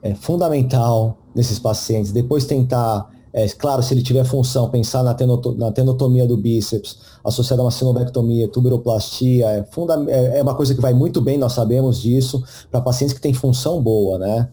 é 0.00 0.14
fundamental 0.14 1.18
nesses 1.34 1.58
pacientes. 1.58 2.12
Depois 2.12 2.46
tentar, 2.46 3.10
é, 3.36 3.46
claro, 3.48 3.82
se 3.82 3.92
ele 3.92 4.02
tiver 4.02 4.24
função, 4.24 4.70
pensar 4.70 5.02
na, 5.02 5.12
tenoto, 5.12 5.54
na 5.58 5.70
tenotomia 5.70 6.26
do 6.26 6.38
bíceps, 6.38 6.96
associada 7.22 7.60
a 7.60 7.66
uma 7.66 7.70
sinovectomia, 7.70 8.48
tuberoplastia, 8.48 9.46
é, 9.50 9.62
funda, 9.70 10.02
é, 10.08 10.38
é 10.38 10.42
uma 10.42 10.54
coisa 10.54 10.74
que 10.74 10.80
vai 10.80 10.94
muito 10.94 11.20
bem, 11.20 11.36
nós 11.36 11.52
sabemos 11.52 12.00
disso, 12.00 12.42
para 12.70 12.80
pacientes 12.80 13.14
que 13.14 13.20
têm 13.20 13.34
função 13.34 13.82
boa, 13.82 14.18
né? 14.18 14.48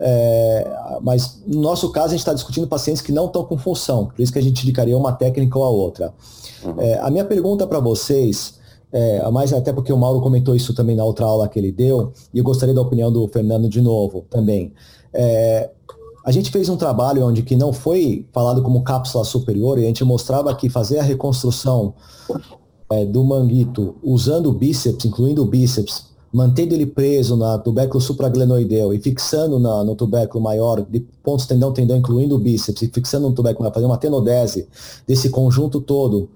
É, 0.00 0.66
mas 1.02 1.42
no 1.46 1.60
nosso 1.60 1.92
caso 1.92 2.06
a 2.06 2.10
gente 2.12 2.20
está 2.20 2.32
discutindo 2.32 2.66
pacientes 2.66 3.02
que 3.02 3.12
não 3.12 3.26
estão 3.26 3.44
com 3.44 3.58
função, 3.58 4.06
por 4.06 4.22
isso 4.22 4.32
que 4.32 4.38
a 4.38 4.42
gente 4.42 4.62
indicaria 4.62 4.96
uma 4.96 5.12
técnica 5.12 5.58
ou 5.58 5.64
a 5.66 5.68
outra. 5.68 6.14
Uhum. 6.64 6.80
É, 6.80 6.98
a 7.00 7.10
minha 7.10 7.26
pergunta 7.26 7.66
para 7.66 7.78
vocês 7.78 8.54
é, 8.90 9.28
mas 9.30 9.52
até 9.52 9.70
porque 9.70 9.92
o 9.92 9.98
Mauro 9.98 10.22
comentou 10.22 10.56
isso 10.56 10.72
também 10.72 10.96
na 10.96 11.04
outra 11.04 11.26
aula 11.26 11.48
que 11.48 11.58
ele 11.58 11.72
deu, 11.72 12.12
e 12.32 12.38
eu 12.38 12.44
gostaria 12.44 12.74
da 12.74 12.80
opinião 12.80 13.12
do 13.12 13.26
Fernando 13.28 13.68
de 13.68 13.82
novo 13.82 14.24
também. 14.30 14.72
É, 15.12 15.68
a 16.24 16.32
gente 16.32 16.50
fez 16.50 16.70
um 16.70 16.76
trabalho 16.76 17.26
onde 17.26 17.42
que 17.42 17.54
não 17.54 17.70
foi 17.72 18.26
falado 18.32 18.62
como 18.62 18.82
cápsula 18.82 19.24
superior, 19.24 19.78
e 19.78 19.84
a 19.84 19.86
gente 19.86 20.02
mostrava 20.04 20.54
que 20.54 20.70
fazer 20.70 20.98
a 20.98 21.02
reconstrução 21.02 21.92
é, 22.90 23.04
do 23.04 23.22
manguito 23.22 23.96
usando 24.02 24.48
o 24.48 24.52
bíceps, 24.52 25.04
incluindo 25.04 25.42
o 25.42 25.44
bíceps, 25.44 26.06
mantendo 26.32 26.74
ele 26.74 26.86
preso 26.86 27.36
na 27.36 27.58
tubérculo 27.58 28.00
supraglenoideu 28.00 28.92
e 28.94 28.98
fixando 28.98 29.58
na, 29.58 29.84
no 29.84 29.94
tubérculo 29.94 30.42
maior, 30.42 30.80
de 30.82 31.00
pontos 31.22 31.44
tendão, 31.46 31.72
tendão, 31.72 31.96
incluindo 31.96 32.34
o 32.34 32.38
bíceps, 32.38 32.82
e 32.82 32.88
fixando 32.88 33.28
no 33.28 33.34
tubérculo 33.34 33.64
maior, 33.64 33.74
fazer 33.74 33.86
uma 33.86 33.98
tenodese 33.98 34.66
desse 35.06 35.28
conjunto 35.28 35.78
todo, 35.78 36.30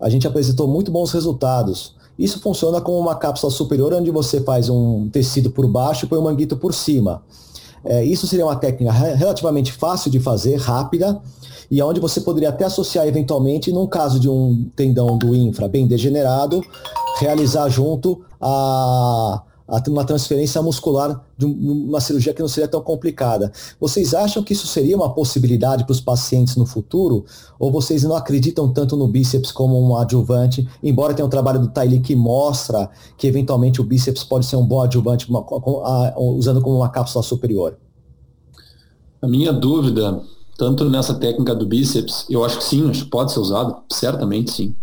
a 0.00 0.08
gente 0.08 0.26
apresentou 0.26 0.66
muito 0.66 0.90
bons 0.90 1.12
resultados. 1.12 1.94
Isso 2.18 2.40
funciona 2.40 2.80
como 2.80 2.98
uma 2.98 3.14
cápsula 3.14 3.52
superior, 3.52 3.92
onde 3.92 4.10
você 4.10 4.40
faz 4.40 4.70
um 4.70 5.10
tecido 5.10 5.50
por 5.50 5.68
baixo 5.68 6.06
e 6.06 6.08
põe 6.08 6.18
um 6.18 6.22
manguito 6.22 6.56
por 6.56 6.72
cima. 6.72 7.22
É, 7.86 8.04
isso 8.04 8.26
seria 8.26 8.44
uma 8.44 8.56
técnica 8.56 8.92
relativamente 8.92 9.72
fácil 9.72 10.10
de 10.10 10.18
fazer, 10.18 10.56
rápida, 10.56 11.20
e 11.70 11.82
onde 11.82 12.00
você 12.00 12.20
poderia 12.20 12.48
até 12.48 12.64
associar 12.64 13.06
eventualmente, 13.06 13.72
num 13.72 13.86
caso 13.86 14.20
de 14.20 14.28
um 14.28 14.68
tendão 14.74 15.16
do 15.18 15.34
infra 15.34 15.68
bem 15.68 15.86
degenerado, 15.86 16.62
realizar 17.18 17.68
junto 17.68 18.24
a, 18.40 19.42
uma 19.88 20.04
transferência 20.04 20.62
muscular 20.62 21.24
de 21.36 21.44
uma 21.44 22.00
cirurgia 22.00 22.32
que 22.32 22.40
não 22.40 22.48
seria 22.48 22.68
tão 22.68 22.80
complicada. 22.80 23.50
Vocês 23.80 24.14
acham 24.14 24.42
que 24.42 24.52
isso 24.52 24.66
seria 24.66 24.96
uma 24.96 25.12
possibilidade 25.12 25.84
para 25.84 25.92
os 25.92 26.00
pacientes 26.00 26.56
no 26.56 26.64
futuro? 26.64 27.24
Ou 27.58 27.72
vocês 27.72 28.04
não 28.04 28.14
acreditam 28.14 28.72
tanto 28.72 28.96
no 28.96 29.08
bíceps 29.08 29.50
como 29.50 29.80
um 29.80 29.96
adjuvante, 29.96 30.68
embora 30.82 31.14
tenha 31.14 31.26
um 31.26 31.30
trabalho 31.30 31.60
do 31.60 31.68
Tylee 31.68 32.00
que 32.00 32.14
mostra 32.14 32.88
que 33.18 33.26
eventualmente 33.26 33.80
o 33.80 33.84
bíceps 33.84 34.22
pode 34.22 34.46
ser 34.46 34.56
um 34.56 34.64
bom 34.64 34.80
adjuvante 34.80 35.26
usando 36.16 36.60
como 36.60 36.76
uma 36.76 36.88
cápsula 36.88 37.22
superior? 37.22 37.76
A 39.20 39.26
minha 39.26 39.52
dúvida, 39.52 40.22
tanto 40.56 40.88
nessa 40.88 41.14
técnica 41.14 41.54
do 41.54 41.66
bíceps, 41.66 42.26
eu 42.30 42.44
acho 42.44 42.58
que 42.58 42.64
sim, 42.64 42.88
acho 42.88 43.04
que 43.04 43.10
pode 43.10 43.32
ser 43.32 43.40
usado, 43.40 43.78
certamente 43.90 44.52
sim. 44.52 44.76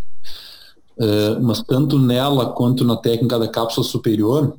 Uh, 0.97 1.41
mas 1.41 1.63
tanto 1.63 1.97
nela 1.97 2.51
quanto 2.51 2.83
na 2.83 2.95
técnica 2.95 3.39
da 3.39 3.47
cápsula 3.47 3.85
superior, 3.85 4.55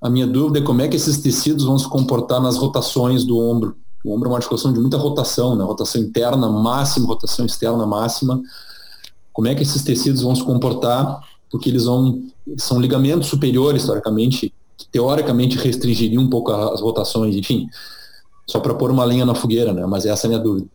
a 0.00 0.08
minha 0.08 0.26
dúvida 0.26 0.60
é 0.60 0.62
como 0.62 0.80
é 0.80 0.88
que 0.88 0.96
esses 0.96 1.18
tecidos 1.18 1.64
vão 1.64 1.78
se 1.78 1.88
comportar 1.88 2.40
nas 2.40 2.56
rotações 2.56 3.24
do 3.24 3.38
ombro. 3.38 3.76
O 4.02 4.14
ombro 4.14 4.28
é 4.28 4.30
uma 4.32 4.38
articulação 4.38 4.72
de 4.72 4.80
muita 4.80 4.96
rotação, 4.96 5.54
né? 5.54 5.62
rotação 5.62 6.00
interna 6.00 6.48
máxima, 6.48 7.06
rotação 7.06 7.44
externa 7.44 7.84
máxima. 7.84 8.40
Como 9.32 9.46
é 9.46 9.54
que 9.54 9.62
esses 9.62 9.82
tecidos 9.82 10.22
vão 10.22 10.34
se 10.34 10.42
comportar? 10.42 11.20
Porque 11.50 11.68
eles 11.68 11.84
vão 11.84 12.22
são 12.56 12.80
ligamentos 12.80 13.28
superiores, 13.28 13.84
teoricamente, 13.84 14.52
que 14.76 14.88
teoricamente 14.88 15.58
restringiriam 15.58 16.22
um 16.22 16.30
pouco 16.30 16.50
as 16.50 16.80
rotações. 16.80 17.36
Enfim, 17.36 17.68
Só 18.46 18.58
para 18.58 18.74
pôr 18.74 18.90
uma 18.90 19.04
lenha 19.04 19.26
na 19.26 19.34
fogueira, 19.34 19.72
né? 19.72 19.84
Mas 19.86 20.06
essa 20.06 20.26
é 20.26 20.28
a 20.28 20.30
minha 20.30 20.42
dúvida. 20.42 20.66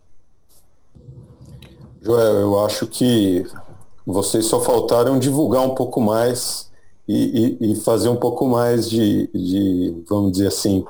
Joel, 2.01 2.35
eu 2.35 2.63
acho 2.63 2.85
que 2.85 3.43
vocês 4.05 4.45
só 4.45 4.61
faltaram 4.61 5.17
divulgar 5.17 5.63
um 5.63 5.73
pouco 5.73 5.99
mais 5.99 6.69
e, 7.07 7.57
e, 7.61 7.71
e 7.71 7.75
fazer 7.75 8.09
um 8.09 8.15
pouco 8.15 8.47
mais 8.47 8.89
de, 8.89 9.27
de 9.27 10.03
vamos 10.07 10.33
dizer 10.33 10.47
assim, 10.47 10.83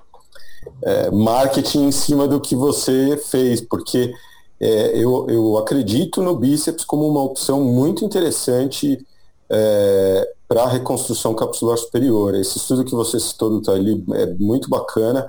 é, 0.82 1.12
marketing 1.12 1.88
em 1.88 1.92
cima 1.92 2.28
do 2.28 2.40
que 2.40 2.56
você 2.56 3.18
fez, 3.18 3.62
porque 3.62 4.14
é, 4.60 4.98
eu, 4.98 5.28
eu 5.30 5.58
acredito 5.58 6.22
no 6.22 6.36
bíceps 6.36 6.86
como 6.86 7.08
uma 7.08 7.22
opção 7.22 7.64
muito 7.64 8.06
interessante 8.06 9.06
é, 9.50 10.34
para 10.48 10.64
a 10.64 10.70
reconstrução 10.70 11.34
capsular 11.34 11.78
superior. 11.78 12.36
Esse 12.36 12.58
estudo 12.58 12.86
que 12.86 12.96
você 12.96 13.20
citou 13.20 13.50
do 13.50 13.62
Tali 13.62 14.04
é 14.14 14.28
muito 14.36 14.70
bacana. 14.70 15.28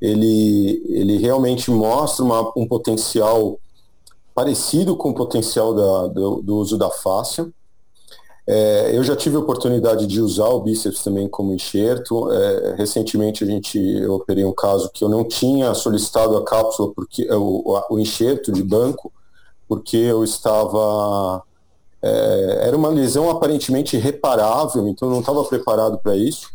Ele, 0.00 0.82
ele 0.88 1.16
realmente 1.16 1.70
mostra 1.70 2.24
uma, 2.24 2.52
um 2.56 2.66
potencial 2.66 3.58
parecido 4.34 4.96
com 4.96 5.10
o 5.10 5.14
potencial 5.14 5.74
da, 5.74 6.06
do, 6.08 6.42
do 6.42 6.56
uso 6.56 6.76
da 6.76 6.90
fáscia. 6.90 7.50
É, 8.48 8.96
eu 8.96 9.02
já 9.02 9.16
tive 9.16 9.36
a 9.36 9.40
oportunidade 9.40 10.06
de 10.06 10.20
usar 10.20 10.48
o 10.48 10.60
bíceps 10.60 11.02
também 11.02 11.28
como 11.28 11.52
enxerto. 11.52 12.30
É, 12.30 12.74
recentemente 12.76 13.42
a 13.42 13.46
gente 13.46 13.78
eu 13.78 14.14
operei 14.14 14.44
um 14.44 14.54
caso 14.54 14.90
que 14.92 15.02
eu 15.02 15.08
não 15.08 15.24
tinha 15.24 15.74
solicitado 15.74 16.36
a 16.36 16.44
cápsula 16.44 16.92
porque 16.94 17.26
o, 17.32 17.80
o 17.90 17.98
enxerto 17.98 18.52
de 18.52 18.62
banco 18.62 19.12
porque 19.68 19.96
eu 19.96 20.22
estava 20.22 21.42
é, 22.00 22.68
era 22.68 22.76
uma 22.76 22.88
lesão 22.88 23.28
aparentemente 23.28 23.96
reparável, 23.96 24.86
então 24.86 25.08
eu 25.08 25.12
não 25.12 25.20
estava 25.20 25.42
preparado 25.44 25.98
para 25.98 26.16
isso. 26.16 26.48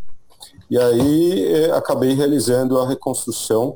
E 0.70 0.78
aí 0.78 1.54
é, 1.54 1.72
acabei 1.72 2.14
realizando 2.14 2.80
a 2.80 2.88
reconstrução 2.88 3.76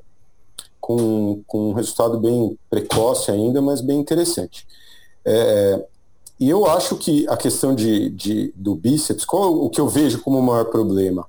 com, 0.79 1.43
com 1.45 1.71
um 1.71 1.73
resultado 1.73 2.17
bem 2.17 2.57
precoce 2.69 3.29
ainda, 3.29 3.61
mas 3.61 3.81
bem 3.81 3.99
interessante. 3.99 4.65
É, 5.25 5.85
e 6.39 6.49
eu 6.49 6.65
acho 6.65 6.97
que 6.97 7.27
a 7.29 7.37
questão 7.37 7.73
de, 7.73 8.09
de, 8.09 8.53
do 8.55 8.75
bíceps, 8.75 9.23
qual 9.23 9.53
o 9.53 9.69
que 9.69 9.79
eu 9.79 9.87
vejo 9.87 10.21
como 10.21 10.39
o 10.39 10.43
maior 10.43 10.65
problema? 10.65 11.25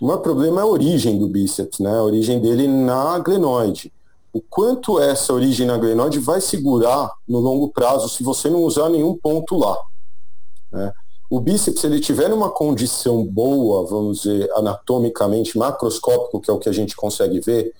O 0.00 0.06
maior 0.06 0.18
problema 0.18 0.60
é 0.60 0.64
a 0.64 0.66
origem 0.66 1.18
do 1.18 1.28
bíceps, 1.28 1.78
né? 1.78 1.90
a 1.90 2.02
origem 2.02 2.40
dele 2.40 2.66
na 2.66 3.18
glenoide. 3.18 3.92
O 4.32 4.40
quanto 4.40 5.00
essa 5.00 5.32
origem 5.32 5.66
na 5.66 5.76
glenoide 5.76 6.18
vai 6.18 6.40
segurar 6.40 7.10
no 7.26 7.38
longo 7.38 7.68
prazo 7.70 8.08
se 8.08 8.22
você 8.22 8.48
não 8.48 8.62
usar 8.62 8.88
nenhum 8.88 9.14
ponto 9.16 9.56
lá. 9.56 9.76
Né? 10.72 10.92
O 11.28 11.40
bíceps, 11.40 11.80
se 11.80 11.86
ele 11.86 12.00
tiver 12.00 12.32
uma 12.32 12.50
condição 12.50 13.24
boa, 13.24 13.84
vamos 13.86 14.22
dizer, 14.22 14.50
anatomicamente, 14.52 15.58
macroscópico, 15.58 16.40
que 16.40 16.50
é 16.50 16.54
o 16.54 16.58
que 16.58 16.68
a 16.68 16.72
gente 16.72 16.94
consegue 16.94 17.40
ver, 17.40 17.74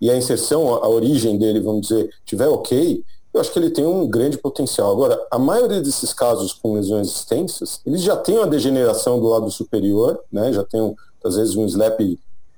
e 0.00 0.10
a 0.10 0.16
inserção, 0.16 0.74
a 0.74 0.88
origem 0.88 1.38
dele, 1.38 1.60
vamos 1.60 1.88
dizer, 1.88 2.10
tiver 2.24 2.48
ok, 2.48 3.04
eu 3.32 3.40
acho 3.40 3.52
que 3.52 3.58
ele 3.58 3.70
tem 3.70 3.86
um 3.86 4.06
grande 4.06 4.36
potencial. 4.36 4.90
Agora, 4.90 5.26
a 5.30 5.38
maioria 5.38 5.80
desses 5.80 6.12
casos 6.12 6.52
com 6.52 6.74
lesões 6.74 7.08
extensas, 7.08 7.80
eles 7.86 8.02
já 8.02 8.16
têm 8.16 8.36
uma 8.36 8.46
degeneração 8.46 9.18
do 9.18 9.28
lado 9.28 9.50
superior, 9.50 10.20
né? 10.30 10.52
já 10.52 10.62
tem, 10.62 10.94
às 11.24 11.36
vezes, 11.36 11.56
um 11.56 11.64
slap 11.64 11.98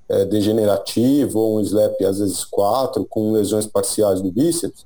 é, 0.09 0.25
degenerativo 0.25 1.39
ou 1.39 1.59
um 1.59 1.61
slap, 1.61 2.01
às 2.03 2.19
vezes, 2.19 2.45
4, 2.45 3.07
com 3.07 3.33
lesões 3.33 3.67
parciais 3.67 4.21
do 4.21 4.33
bíceps. 4.33 4.85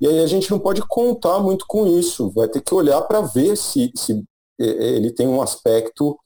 E 0.00 0.06
aí 0.06 0.18
a 0.18 0.26
gente 0.26 0.50
não 0.50 0.58
pode 0.58 0.82
contar 0.82 1.38
muito 1.38 1.64
com 1.66 1.86
isso, 1.86 2.30
vai 2.30 2.48
ter 2.48 2.60
que 2.60 2.74
olhar 2.74 3.00
para 3.02 3.20
ver 3.20 3.56
se, 3.56 3.90
se 3.94 4.22
é, 4.60 4.66
é, 4.66 4.96
ele 4.96 5.10
tem 5.10 5.26
um 5.28 5.40
aspecto 5.40 6.18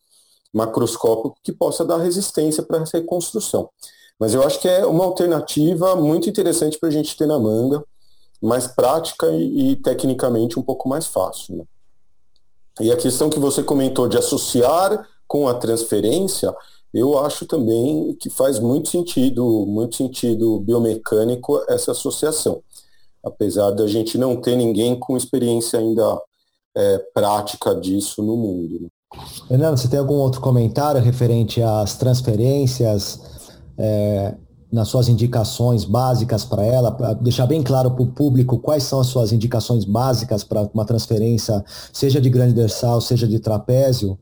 macroscópico 0.53 1.37
que 1.45 1.53
possa 1.53 1.85
dar 1.85 1.99
resistência 1.99 2.63
para 2.63 2.79
essa 2.79 2.99
reconstrução. 2.99 3.69
Mas 4.19 4.33
eu 4.33 4.43
acho 4.43 4.59
que 4.61 4.69
é 4.69 4.87
uma 4.87 5.05
alternativa 5.05 5.95
muito 5.95 6.29
interessante 6.29 6.79
para 6.79 6.89
a 6.89 6.93
gente 6.93 7.17
ter 7.17 7.27
na 7.27 7.39
manga, 7.39 7.85
mais 8.43 8.67
prática 8.67 9.27
e, 9.29 9.73
e 9.73 9.77
tecnicamente 9.77 10.59
um 10.59 10.63
pouco 10.63 10.89
mais 10.89 11.07
fácil. 11.07 11.57
Né? 11.57 11.65
E 12.81 12.93
a 12.93 12.97
questão 12.97 13.31
que 13.31 13.39
você 13.39 13.63
comentou 13.63 14.09
de 14.09 14.19
associar 14.19 15.07
com 15.27 15.49
a 15.49 15.55
transferência, 15.55 16.55
eu 16.93 17.19
acho 17.19 17.47
também 17.47 18.15
que 18.21 18.31
faz 18.31 18.59
muito 18.59 18.89
sentido, 18.89 19.65
muito 19.67 19.97
sentido 19.97 20.61
biomecânico 20.61 21.63
essa 21.69 21.93
associação. 21.93 22.63
Apesar 23.25 23.71
da 23.73 23.87
gente 23.87 24.17
não 24.19 24.37
ter 24.37 24.57
ninguém 24.57 24.99
com 24.99 25.17
experiência 25.17 25.79
ainda 25.79 26.21
é, 26.77 26.99
prática 27.15 27.75
disso 27.75 28.23
no 28.23 28.37
mundo. 28.37 28.83
Né? 28.83 28.89
Fernando, 29.49 29.77
você 29.77 29.89
tem 29.89 29.99
algum 29.99 30.17
outro 30.17 30.41
comentário 30.41 31.01
referente 31.01 31.63
às 31.63 31.97
transferências, 31.97 33.21
é, 33.79 34.35
nas 34.77 34.89
suas 34.89 35.09
indicações 35.09 35.87
básicas 35.87 36.45
para 36.45 36.63
ela, 36.63 36.93
para 36.93 37.15
deixar 37.15 37.47
bem 37.47 37.63
claro 37.63 37.91
para 37.91 38.03
o 38.03 38.07
público 38.07 38.59
quais 38.59 38.83
são 38.83 39.01
as 39.01 39.07
suas 39.07 39.33
indicações 39.33 39.87
básicas 39.87 40.45
para 40.45 40.69
uma 40.75 40.85
transferência, 40.85 41.65
seja 41.93 42.21
de 42.21 42.29
grande 42.29 42.53
dorsal, 42.53 43.01
seja 43.01 43.27
de 43.27 43.39
trapézio? 43.39 44.19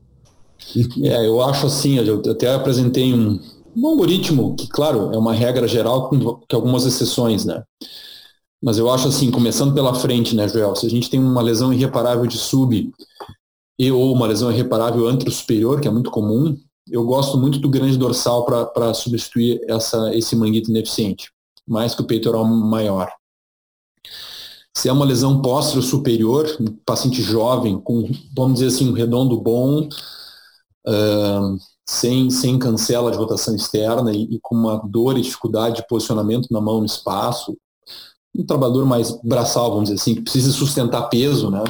E... 0.73 1.09
É, 1.09 1.27
eu 1.27 1.41
acho 1.41 1.67
assim, 1.67 1.97
eu 1.97 2.21
até 2.31 2.53
apresentei 2.53 3.13
um, 3.13 3.37
um 3.75 3.85
algoritmo 3.85 4.55
que, 4.55 4.65
claro, 4.67 5.11
é 5.13 5.17
uma 5.17 5.33
regra 5.33 5.67
geral 5.67 6.07
com, 6.07 6.39
algumas 6.53 6.85
exceções, 6.85 7.43
né? 7.43 7.61
Mas 8.63 8.77
eu 8.77 8.89
acho 8.89 9.09
assim, 9.09 9.29
começando 9.29 9.73
pela 9.73 9.93
frente, 9.93 10.35
né, 10.35 10.47
Joel? 10.47 10.73
Se 10.75 10.85
a 10.85 10.89
gente 10.89 11.09
tem 11.09 11.19
uma 11.19 11.41
lesão 11.41 11.73
irreparável 11.73 12.25
de 12.25 12.37
sub 12.37 12.91
e 13.77 13.91
ou 13.91 14.13
uma 14.13 14.25
lesão 14.25 14.49
irreparável 14.49 15.05
antro-superior, 15.05 15.81
que 15.81 15.87
é 15.87 15.91
muito 15.91 16.09
comum, 16.09 16.57
eu 16.89 17.03
gosto 17.03 17.37
muito 17.37 17.59
do 17.59 17.69
grande 17.69 17.97
dorsal 17.97 18.45
para 18.45 18.93
substituir 18.93 19.59
essa, 19.67 20.15
esse 20.15 20.35
manguito 20.35 20.69
ineficiente, 20.69 21.31
mais 21.67 21.95
que 21.95 22.01
o 22.01 22.07
peitoral 22.07 22.45
maior. 22.45 23.11
Se 24.75 24.89
é 24.89 24.91
uma 24.91 25.05
lesão 25.05 25.41
póstero 25.41 25.81
superior, 25.81 26.45
um 26.59 26.75
paciente 26.85 27.21
jovem, 27.21 27.79
com, 27.79 28.09
vamos 28.35 28.55
dizer 28.55 28.67
assim, 28.67 28.89
um 28.89 28.93
redondo 28.93 29.39
bom, 29.39 29.87
uh, 30.87 31.57
sem, 31.87 32.29
sem 32.29 32.59
cancela 32.59 33.11
de 33.11 33.17
rotação 33.17 33.55
externa 33.55 34.11
e, 34.11 34.23
e, 34.35 34.39
com 34.41 34.53
uma 34.53 34.77
dor 34.85 35.17
e 35.17 35.21
dificuldade 35.21 35.77
de 35.77 35.87
posicionamento 35.87 36.49
na 36.51 36.59
mão 36.59 36.79
no 36.79 36.85
espaço, 36.85 37.57
um 38.37 38.45
trabalhador 38.45 38.85
mais 38.85 39.11
braçal, 39.23 39.69
vamos 39.71 39.85
dizer 39.89 40.01
assim, 40.01 40.15
que 40.15 40.21
precisa 40.21 40.51
sustentar 40.51 41.09
peso, 41.09 41.49
né? 41.49 41.63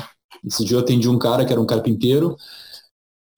Esse 0.43 0.65
dia 0.65 0.78
eu 0.78 0.82
atendi 0.82 1.08
um 1.08 1.19
cara 1.19 1.45
que 1.45 1.51
era 1.51 1.62
um 1.62 1.65
carpinteiro, 1.65 2.36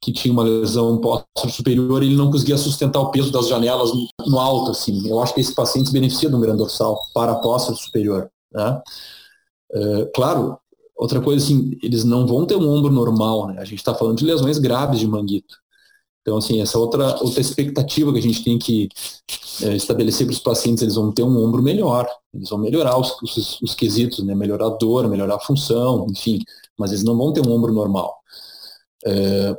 que 0.01 0.11
tinha 0.11 0.31
uma 0.31 0.43
lesão 0.43 0.99
póstero 0.99 1.51
superior, 1.51 2.03
ele 2.03 2.15
não 2.15 2.31
conseguia 2.31 2.57
sustentar 2.57 2.99
o 3.01 3.11
peso 3.11 3.31
das 3.31 3.47
janelas 3.47 3.91
no 4.25 4.39
alto, 4.39 4.71
assim. 4.71 5.07
Eu 5.07 5.19
acho 5.19 5.33
que 5.33 5.41
esse 5.41 5.53
paciente 5.53 5.87
se 5.87 5.93
beneficia 5.93 6.29
de 6.29 6.35
um 6.35 6.39
grande 6.39 6.59
dorsal 6.59 6.99
para 7.13 7.35
póstero 7.35 7.77
superior, 7.77 8.29
né? 8.51 8.81
É, 9.71 10.11
claro, 10.15 10.57
outra 10.95 11.21
coisa 11.21 11.43
assim, 11.43 11.77
eles 11.81 12.03
não 12.03 12.25
vão 12.25 12.45
ter 12.45 12.55
um 12.55 12.69
ombro 12.69 12.91
normal, 12.91 13.47
né? 13.47 13.55
A 13.59 13.65
gente 13.65 13.79
está 13.79 13.93
falando 13.93 14.17
de 14.17 14.25
lesões 14.25 14.59
graves 14.59 14.99
de 14.99 15.07
manguito. 15.07 15.55
Então, 16.21 16.37
assim, 16.37 16.61
essa 16.61 16.77
outra, 16.77 17.15
outra 17.23 17.39
expectativa 17.39 18.11
que 18.11 18.19
a 18.19 18.21
gente 18.21 18.43
tem 18.43 18.59
que 18.59 18.89
é, 19.63 19.75
estabelecer 19.75 20.27
para 20.27 20.33
os 20.33 20.39
pacientes, 20.39 20.83
eles 20.83 20.95
vão 20.95 21.09
ter 21.11 21.23
um 21.23 21.41
ombro 21.41 21.63
melhor, 21.63 22.05
eles 22.33 22.49
vão 22.49 22.59
melhorar 22.59 22.99
os, 22.99 23.15
os, 23.21 23.61
os 23.61 23.73
quesitos, 23.73 24.25
né? 24.25 24.35
melhorar 24.35 24.67
a 24.67 24.77
dor, 24.77 25.07
melhorar 25.07 25.35
a 25.35 25.39
função, 25.39 26.05
enfim, 26.09 26.39
mas 26.77 26.91
eles 26.91 27.03
não 27.03 27.17
vão 27.17 27.31
ter 27.31 27.47
um 27.47 27.51
ombro 27.51 27.73
normal. 27.73 28.13
É, 29.05 29.55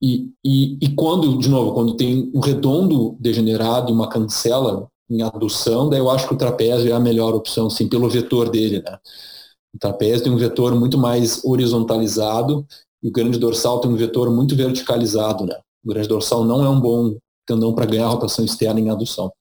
e, 0.00 0.30
e, 0.44 0.78
e 0.80 0.94
quando, 0.94 1.38
de 1.38 1.48
novo, 1.48 1.72
quando 1.72 1.96
tem 1.96 2.30
um 2.32 2.40
redondo 2.40 3.16
degenerado 3.18 3.90
e 3.90 3.92
uma 3.92 4.08
cancela 4.08 4.88
em 5.10 5.22
adução, 5.22 5.88
daí 5.88 5.98
eu 5.98 6.10
acho 6.10 6.28
que 6.28 6.34
o 6.34 6.38
trapézio 6.38 6.90
é 6.90 6.92
a 6.92 7.00
melhor 7.00 7.34
opção, 7.34 7.68
sim, 7.68 7.88
pelo 7.88 8.08
vetor 8.08 8.48
dele, 8.48 8.80
né? 8.82 8.98
O 9.74 9.78
trapézio 9.78 10.24
tem 10.24 10.32
um 10.32 10.38
vetor 10.38 10.74
muito 10.74 10.96
mais 10.96 11.44
horizontalizado 11.44 12.66
e 13.02 13.08
o 13.08 13.12
grande 13.12 13.38
dorsal 13.38 13.80
tem 13.80 13.90
um 13.90 13.96
vetor 13.96 14.30
muito 14.30 14.54
verticalizado, 14.54 15.44
né? 15.46 15.58
O 15.84 15.88
grande 15.88 16.08
dorsal 16.08 16.44
não 16.44 16.64
é 16.64 16.68
um 16.68 16.80
bom 16.80 17.16
tendão 17.46 17.74
para 17.74 17.86
ganhar 17.86 18.08
rotação 18.08 18.44
externa 18.44 18.78
em 18.78 18.90
adução. 18.90 19.32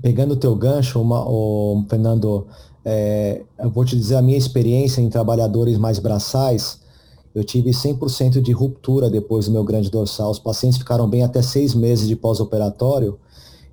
Pegando 0.00 0.34
o 0.34 0.36
teu 0.36 0.54
gancho, 0.54 1.00
uma, 1.00 1.24
Fernando, 1.88 2.46
é, 2.84 3.44
eu 3.58 3.70
vou 3.70 3.84
te 3.84 3.96
dizer 3.96 4.16
a 4.16 4.22
minha 4.22 4.38
experiência 4.38 5.00
em 5.00 5.10
trabalhadores 5.10 5.76
mais 5.76 5.98
braçais, 5.98 6.81
eu 7.34 7.42
tive 7.42 7.70
100% 7.70 8.40
de 8.40 8.52
ruptura 8.52 9.08
depois 9.08 9.46
do 9.46 9.52
meu 9.52 9.64
grande 9.64 9.90
dorsal. 9.90 10.30
Os 10.30 10.38
pacientes 10.38 10.78
ficaram 10.78 11.08
bem 11.08 11.22
até 11.22 11.40
seis 11.40 11.74
meses 11.74 12.06
de 12.06 12.14
pós-operatório 12.14 13.18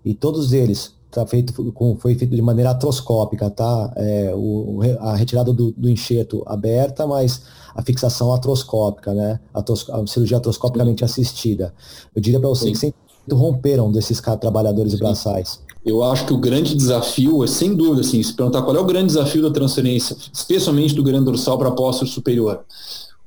e 0.04 0.13
todos 0.13 0.54
eles 0.54 0.93
tá 1.12 1.26
feito 1.26 1.54
com, 1.74 1.98
foi 1.98 2.15
feito 2.15 2.36
de 2.36 2.41
maneira 2.41 2.72
atroscópica, 2.72 3.50
tá? 3.50 3.91
É, 3.95 4.32
o, 4.36 4.80
a 5.00 5.15
retirada 5.15 5.52
do, 5.52 5.74
do, 5.76 5.89
enxerto 5.89 6.43
aberta, 6.45 7.06
mas 7.08 7.41
a 7.76 7.82
fixação 7.82 8.34
atroscópica, 8.34 9.13
né? 9.13 9.39
Atros, 9.54 9.89
a 9.89 10.06
cirurgia 10.06 10.38
atroscopicamente 10.38 11.04
assistida. 11.04 11.74
Eu 12.15 12.22
diria 12.22 12.39
para 12.39 12.50
você 12.50 12.74
Sim. 12.74 12.91
que 12.91 13.34
100% 13.34 13.38
romperam 13.38 13.91
desses 13.91 14.22
trabalhadores 14.39 14.93
Sim. 14.93 15.00
braçais. 15.00 15.60
Eu 15.84 16.04
acho 16.04 16.26
que 16.26 16.34
o 16.34 16.38
grande 16.38 16.76
desafio 16.76 17.43
é, 17.43 17.48
sem 17.48 17.74
dúvida, 17.74 18.02
assim, 18.02 18.22
se 18.22 18.34
perguntar 18.34 18.62
qual 18.62 18.76
é 18.76 18.80
o 18.80 18.86
grande 18.86 19.08
desafio 19.08 19.41
da 19.41 19.50
transferência, 19.50 20.15
especialmente 20.32 20.93
do 20.93 21.02
grande 21.02 21.26
dorsal 21.26 21.58
para 21.58 21.72
póstero 21.72 22.10
superior 22.10 22.63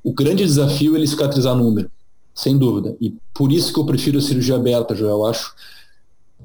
o 0.03 0.13
grande 0.13 0.43
desafio 0.43 0.95
é 0.95 0.97
ele 0.97 1.07
cicatrizar 1.07 1.55
número, 1.55 1.89
sem 2.35 2.57
dúvida. 2.57 2.95
E 2.99 3.15
por 3.33 3.51
isso 3.51 3.71
que 3.73 3.79
eu 3.79 3.85
prefiro 3.85 4.17
a 4.17 4.21
cirurgia 4.21 4.55
aberta, 4.55 4.95
Joel. 4.95 5.17
Eu 5.17 5.25
acho 5.25 5.53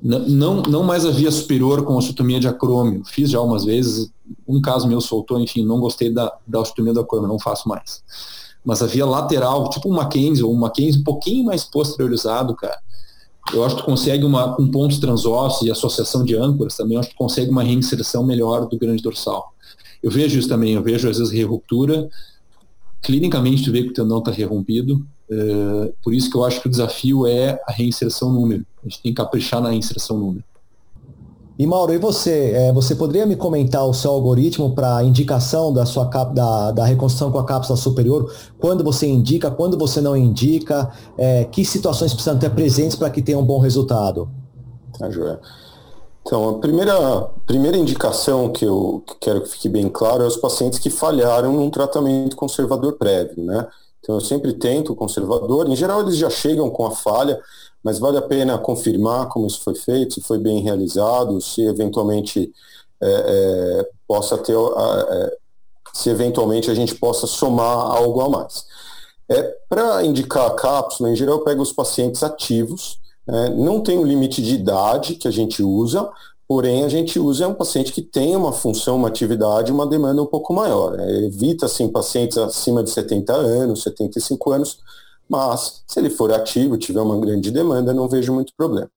não, 0.01 0.63
não 0.63 0.83
mais 0.83 1.05
a 1.05 1.11
via 1.11 1.31
superior 1.31 1.85
com 1.85 1.97
osteotomia 1.97 2.39
de 2.39 2.49
acrômio. 2.49 3.03
Fiz 3.05 3.31
já 3.31 3.39
algumas 3.39 3.65
vezes, 3.65 4.11
um 4.47 4.61
caso 4.61 4.87
meu 4.87 5.01
soltou, 5.01 5.41
enfim, 5.41 5.65
não 5.65 5.81
gostei 5.81 6.13
da, 6.13 6.33
da 6.47 6.61
osteotomia 6.61 6.95
do 6.95 7.01
acrômio, 7.01 7.29
não 7.29 7.39
faço 7.39 7.69
mais. 7.69 8.03
Mas 8.65 8.83
a 8.83 8.87
via 8.87 9.07
lateral, 9.07 9.69
tipo 9.71 9.89
um 9.89 9.95
Mackenzie, 9.95 10.45
ou 10.45 10.53
um 10.53 10.59
Mackenzie 10.59 11.01
um 11.01 11.05
pouquinho 11.05 11.45
mais 11.45 11.65
posteriorizado, 11.65 12.55
cara, 12.55 12.79
eu 13.53 13.65
acho 13.65 13.77
que 13.77 13.83
tu 13.83 13.87
consegue 13.87 14.25
uma, 14.25 14.55
com 14.55 14.71
pontos 14.71 14.99
transossos 14.99 15.67
e 15.67 15.71
associação 15.71 16.25
de 16.25 16.37
âncoras 16.37 16.77
também, 16.77 16.99
acho 16.99 17.09
que 17.09 17.15
tu 17.15 17.19
consegue 17.19 17.51
uma 17.51 17.63
reinserção 17.63 18.25
melhor 18.25 18.69
do 18.69 18.79
grande 18.79 19.03
dorsal. 19.03 19.53
Eu 20.03 20.11
vejo 20.11 20.39
isso 20.39 20.49
também, 20.49 20.75
eu 20.75 20.83
vejo 20.83 21.09
às 21.09 21.19
vezes 21.19 21.45
ruptura, 21.45 22.09
clinicamente 23.03 23.65
tu 23.65 23.73
vê 23.73 23.83
que 23.83 23.91
o 23.91 23.95
tendão 23.95 24.19
está 24.19 24.31
rerompido, 24.31 25.07
é, 25.31 25.93
por 26.03 26.15
isso 26.15 26.31
que 26.31 26.37
eu 26.37 26.45
acho 26.45 26.61
que 26.61 26.69
o 26.69 26.71
desafio 26.71 27.27
é 27.27 27.61
a 27.67 27.73
reinserção 27.73 28.33
número. 28.33 28.65
A 28.85 28.89
gente 28.89 29.03
tem 29.03 29.13
que 29.13 29.17
caprichar 29.17 29.61
na 29.61 29.71
reinserção 29.71 30.19
número. 30.19 30.45
E 31.59 31.67
Mauro, 31.67 31.93
e 31.93 31.99
você? 31.99 32.53
É, 32.55 32.73
você 32.73 32.95
poderia 32.95 33.27
me 33.27 33.35
comentar 33.35 33.85
o 33.85 33.93
seu 33.93 34.13
algoritmo 34.13 34.77
para 34.77 35.03
indicação 35.03 35.73
da 35.73 35.85
sua 35.85 36.09
cap, 36.09 36.33
da, 36.33 36.71
da 36.71 36.85
reconstrução 36.85 37.33
com 37.33 37.39
a 37.39 37.45
cápsula 37.45 37.77
superior? 37.77 38.33
Quando 38.61 38.85
você 38.85 39.09
indica, 39.09 39.51
quando 39.51 39.77
você 39.77 40.01
não 40.01 40.17
indica? 40.17 40.89
É, 41.19 41.45
que 41.45 41.65
situações 41.65 42.15
precisam 42.15 42.39
ter 42.39 42.51
presentes 42.51 42.95
para 42.95 43.11
que 43.11 43.21
tenha 43.21 43.37
um 43.37 43.45
bom 43.45 43.59
resultado? 43.59 44.31
Tá, 44.97 45.11
Joia. 45.11 45.41
Então, 46.29 46.47
a 46.47 46.59
primeira, 46.59 47.23
primeira 47.47 47.79
indicação 47.79 48.53
que 48.53 48.63
eu 48.63 49.03
quero 49.19 49.41
que 49.41 49.49
fique 49.49 49.67
bem 49.67 49.89
claro 49.89 50.23
é 50.23 50.27
os 50.27 50.37
pacientes 50.37 50.79
que 50.79 50.91
falharam 50.91 51.55
num 51.55 51.71
tratamento 51.71 52.37
conservador 52.37 52.99
prévio, 52.99 53.43
né? 53.43 53.67
Então 53.99 54.17
eu 54.17 54.21
sempre 54.21 54.53
tento 54.53 54.93
o 54.93 54.95
conservador. 54.95 55.67
Em 55.71 55.75
geral 55.75 56.03
eles 56.03 56.19
já 56.19 56.29
chegam 56.29 56.69
com 56.69 56.85
a 56.85 56.91
falha, 56.91 57.41
mas 57.83 57.99
vale 57.99 58.19
a 58.19 58.23
pena 58.23 58.59
confirmar 58.59 59.29
como 59.29 59.47
isso 59.47 59.63
foi 59.63 59.75
feito, 59.75 60.17
se 60.17 60.21
foi 60.21 60.39
bem 60.39 60.61
realizado, 60.61 61.41
se 61.41 61.63
eventualmente 61.63 62.53
é, 63.01 63.09
é, 63.11 63.91
possa 64.07 64.37
ter, 64.37 64.55
é, 64.55 65.37
se 65.95 66.11
eventualmente 66.11 66.71
a 66.71 66.75
gente 66.75 66.95
possa 66.95 67.27
somar 67.27 67.75
algo 67.75 68.21
a 68.21 68.29
mais. 68.29 68.67
É, 69.31 69.43
Para 69.67 70.05
indicar 70.05 70.47
a 70.47 70.55
cápsula, 70.55 71.11
em 71.11 71.17
geral 71.17 71.37
eu 71.39 71.45
pego 71.45 71.63
os 71.63 71.73
pacientes 71.73 72.23
ativos, 72.23 73.01
é, 73.29 73.51
não 73.51 73.81
tem 73.81 73.99
um 73.99 74.05
limite 74.05 74.43
de 74.43 74.55
idade 74.55 75.15
que 75.15 75.29
a 75.29 75.31
gente 75.31 75.63
usa, 75.63 76.11
Porém, 76.49 76.83
a 76.83 76.89
gente 76.89 77.19
usa 77.19 77.47
um 77.47 77.53
paciente 77.53 77.93
que 77.93 78.01
tem 78.01 78.35
uma 78.35 78.53
função, 78.53 78.97
uma 78.97 79.09
atividade, 79.09 79.71
uma 79.71 79.87
demanda 79.87 80.23
um 80.23 80.27
pouco 80.27 80.55
maior. 80.55 80.97
Né? 80.97 81.27
Evita, 81.27 81.67
assim, 81.67 81.87
pacientes 81.93 82.39
acima 82.39 82.83
de 82.83 82.89
70 82.89 83.35
anos, 83.35 83.83
75 83.83 84.53
anos, 84.53 84.79
mas 85.29 85.83
se 85.87 86.01
ele 86.01 86.09
for 86.09 86.33
ativo, 86.33 86.79
tiver 86.79 87.03
uma 87.03 87.21
grande 87.21 87.51
demanda, 87.51 87.93
não 87.93 88.09
vejo 88.09 88.33
muito 88.33 88.55
problema. 88.57 88.91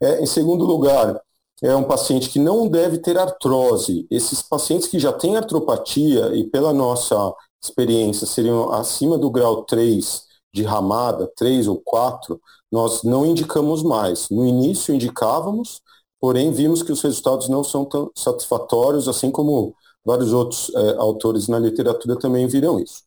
É, 0.00 0.20
em 0.20 0.26
segundo 0.26 0.64
lugar, 0.64 1.20
é 1.62 1.74
um 1.76 1.84
paciente 1.84 2.28
que 2.30 2.40
não 2.40 2.66
deve 2.66 2.98
ter 2.98 3.16
artrose. 3.16 4.04
Esses 4.10 4.42
pacientes 4.42 4.88
que 4.88 4.98
já 4.98 5.12
têm 5.12 5.36
artropatia 5.36 6.34
e 6.34 6.42
pela 6.44 6.72
nossa 6.72 7.32
experiência 7.62 8.26
seriam 8.26 8.72
acima 8.72 9.16
do 9.16 9.30
grau 9.30 9.62
3 9.62 10.24
de 10.52 10.64
ramada, 10.64 11.30
3 11.36 11.68
ou 11.68 11.80
4, 11.84 12.40
nós 12.70 13.02
não 13.02 13.24
indicamos 13.26 13.82
mais. 13.82 14.28
No 14.30 14.46
início 14.46 14.94
indicávamos, 14.94 15.80
porém 16.20 16.52
vimos 16.52 16.82
que 16.82 16.92
os 16.92 17.02
resultados 17.02 17.48
não 17.48 17.64
são 17.64 17.84
tão 17.84 18.10
satisfatórios, 18.14 19.08
assim 19.08 19.30
como 19.30 19.74
vários 20.04 20.32
outros 20.32 20.70
é, 20.74 20.96
autores 20.96 21.48
na 21.48 21.58
literatura 21.58 22.18
também 22.18 22.46
viram 22.46 22.78
isso. 22.80 23.02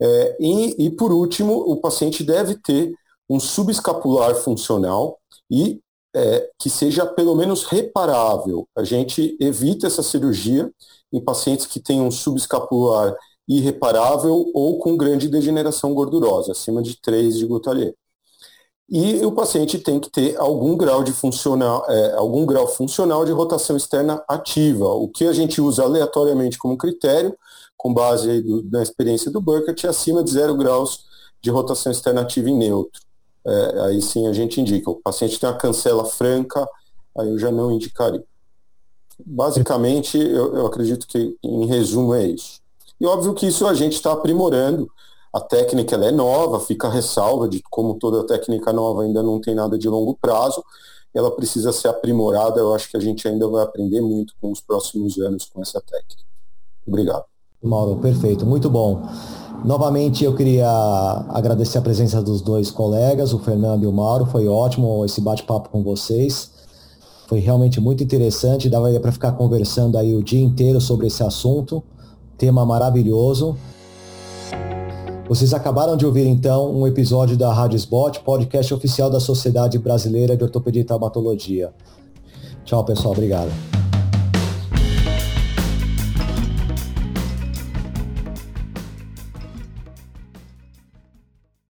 É, 0.00 0.36
e, 0.40 0.86
e, 0.86 0.90
por 0.90 1.12
último, 1.12 1.52
o 1.54 1.76
paciente 1.76 2.24
deve 2.24 2.56
ter 2.56 2.94
um 3.28 3.38
subescapular 3.38 4.34
funcional 4.34 5.18
e 5.50 5.80
é, 6.14 6.50
que 6.58 6.70
seja 6.70 7.06
pelo 7.06 7.34
menos 7.34 7.64
reparável. 7.64 8.66
A 8.76 8.82
gente 8.82 9.36
evita 9.40 9.86
essa 9.86 10.02
cirurgia 10.02 10.70
em 11.12 11.22
pacientes 11.22 11.66
que 11.66 11.80
têm 11.80 12.00
um 12.00 12.10
subescapular 12.10 13.14
irreparável 13.46 14.50
ou 14.54 14.78
com 14.78 14.96
grande 14.96 15.28
degeneração 15.28 15.92
gordurosa, 15.94 16.52
acima 16.52 16.82
de 16.82 17.00
3 17.00 17.36
de 17.36 17.46
Gutalier. 17.46 17.94
E 18.90 19.24
o 19.24 19.30
paciente 19.30 19.78
tem 19.78 20.00
que 20.00 20.10
ter 20.10 20.36
algum 20.36 20.76
grau 20.76 21.04
de 21.04 21.12
funcional, 21.12 21.86
é, 21.88 22.12
algum 22.14 22.44
grau 22.44 22.66
funcional 22.66 23.24
de 23.24 23.30
rotação 23.30 23.76
externa 23.76 24.20
ativa, 24.26 24.84
o 24.84 25.06
que 25.08 25.26
a 25.26 25.32
gente 25.32 25.60
usa 25.60 25.84
aleatoriamente 25.84 26.58
como 26.58 26.76
critério, 26.76 27.36
com 27.76 27.94
base 27.94 28.42
do, 28.42 28.64
na 28.68 28.82
experiência 28.82 29.30
do 29.30 29.40
Burkett, 29.40 29.86
é 29.86 29.90
acima 29.90 30.24
de 30.24 30.32
zero 30.32 30.56
graus 30.56 31.04
de 31.40 31.50
rotação 31.50 31.92
externa 31.92 32.22
ativa 32.22 32.50
em 32.50 32.58
neutro. 32.58 33.00
É, 33.46 33.80
aí 33.82 34.02
sim 34.02 34.26
a 34.26 34.32
gente 34.32 34.60
indica. 34.60 34.90
O 34.90 34.96
paciente 34.96 35.38
tem 35.38 35.48
uma 35.48 35.56
cancela 35.56 36.04
franca, 36.04 36.66
aí 37.16 37.28
eu 37.28 37.38
já 37.38 37.52
não 37.52 37.70
indicaria. 37.70 38.24
Basicamente, 39.24 40.18
eu, 40.18 40.56
eu 40.56 40.66
acredito 40.66 41.06
que, 41.06 41.36
em 41.44 41.66
resumo, 41.66 42.12
é 42.12 42.26
isso. 42.26 42.60
E 43.00 43.06
óbvio 43.06 43.34
que 43.34 43.46
isso 43.46 43.66
a 43.68 43.72
gente 43.72 43.94
está 43.94 44.12
aprimorando 44.12 44.90
a 45.32 45.40
técnica 45.40 45.96
é 45.96 46.10
nova, 46.10 46.58
fica 46.60 46.88
a 46.88 46.90
ressalva 46.90 47.48
de 47.48 47.62
como 47.70 47.94
toda 47.94 48.26
técnica 48.26 48.72
nova 48.72 49.02
ainda 49.02 49.22
não 49.22 49.40
tem 49.40 49.54
nada 49.54 49.78
de 49.78 49.88
longo 49.88 50.16
prazo, 50.20 50.62
ela 51.14 51.30
precisa 51.30 51.72
ser 51.72 51.88
aprimorada, 51.88 52.60
eu 52.60 52.74
acho 52.74 52.90
que 52.90 52.96
a 52.96 53.00
gente 53.00 53.26
ainda 53.26 53.46
vai 53.48 53.62
aprender 53.62 54.00
muito 54.00 54.34
com 54.40 54.50
os 54.50 54.60
próximos 54.60 55.18
anos 55.18 55.44
com 55.44 55.60
essa 55.60 55.80
técnica. 55.80 56.22
Obrigado. 56.86 57.24
Mauro, 57.62 57.96
perfeito, 57.96 58.46
muito 58.46 58.70
bom. 58.70 59.02
Novamente 59.64 60.24
eu 60.24 60.34
queria 60.34 60.70
agradecer 61.28 61.78
a 61.78 61.82
presença 61.82 62.22
dos 62.22 62.40
dois 62.40 62.70
colegas, 62.70 63.34
o 63.34 63.38
Fernando 63.38 63.82
e 63.82 63.86
o 63.86 63.92
Mauro, 63.92 64.24
foi 64.24 64.48
ótimo 64.48 65.04
esse 65.04 65.20
bate-papo 65.20 65.68
com 65.68 65.82
vocês. 65.82 66.50
Foi 67.28 67.38
realmente 67.38 67.80
muito 67.80 68.02
interessante, 68.02 68.68
dava 68.68 68.90
para 68.98 69.12
ficar 69.12 69.32
conversando 69.32 69.98
aí 69.98 70.14
o 70.14 70.22
dia 70.22 70.40
inteiro 70.40 70.80
sobre 70.80 71.06
esse 71.06 71.22
assunto, 71.22 71.82
tema 72.38 72.64
maravilhoso. 72.64 73.56
Vocês 75.30 75.54
acabaram 75.54 75.96
de 75.96 76.04
ouvir 76.04 76.26
então 76.26 76.74
um 76.74 76.88
episódio 76.88 77.36
da 77.36 77.54
Rádio 77.54 77.76
Spot, 77.76 78.18
podcast 78.18 78.74
oficial 78.74 79.08
da 79.08 79.20
Sociedade 79.20 79.78
Brasileira 79.78 80.36
de 80.36 80.42
Ortopedia 80.42 80.82
e 80.82 80.84
Traumatologia. 80.84 81.72
Tchau, 82.64 82.84
pessoal. 82.84 83.12
Obrigado. 83.12 83.79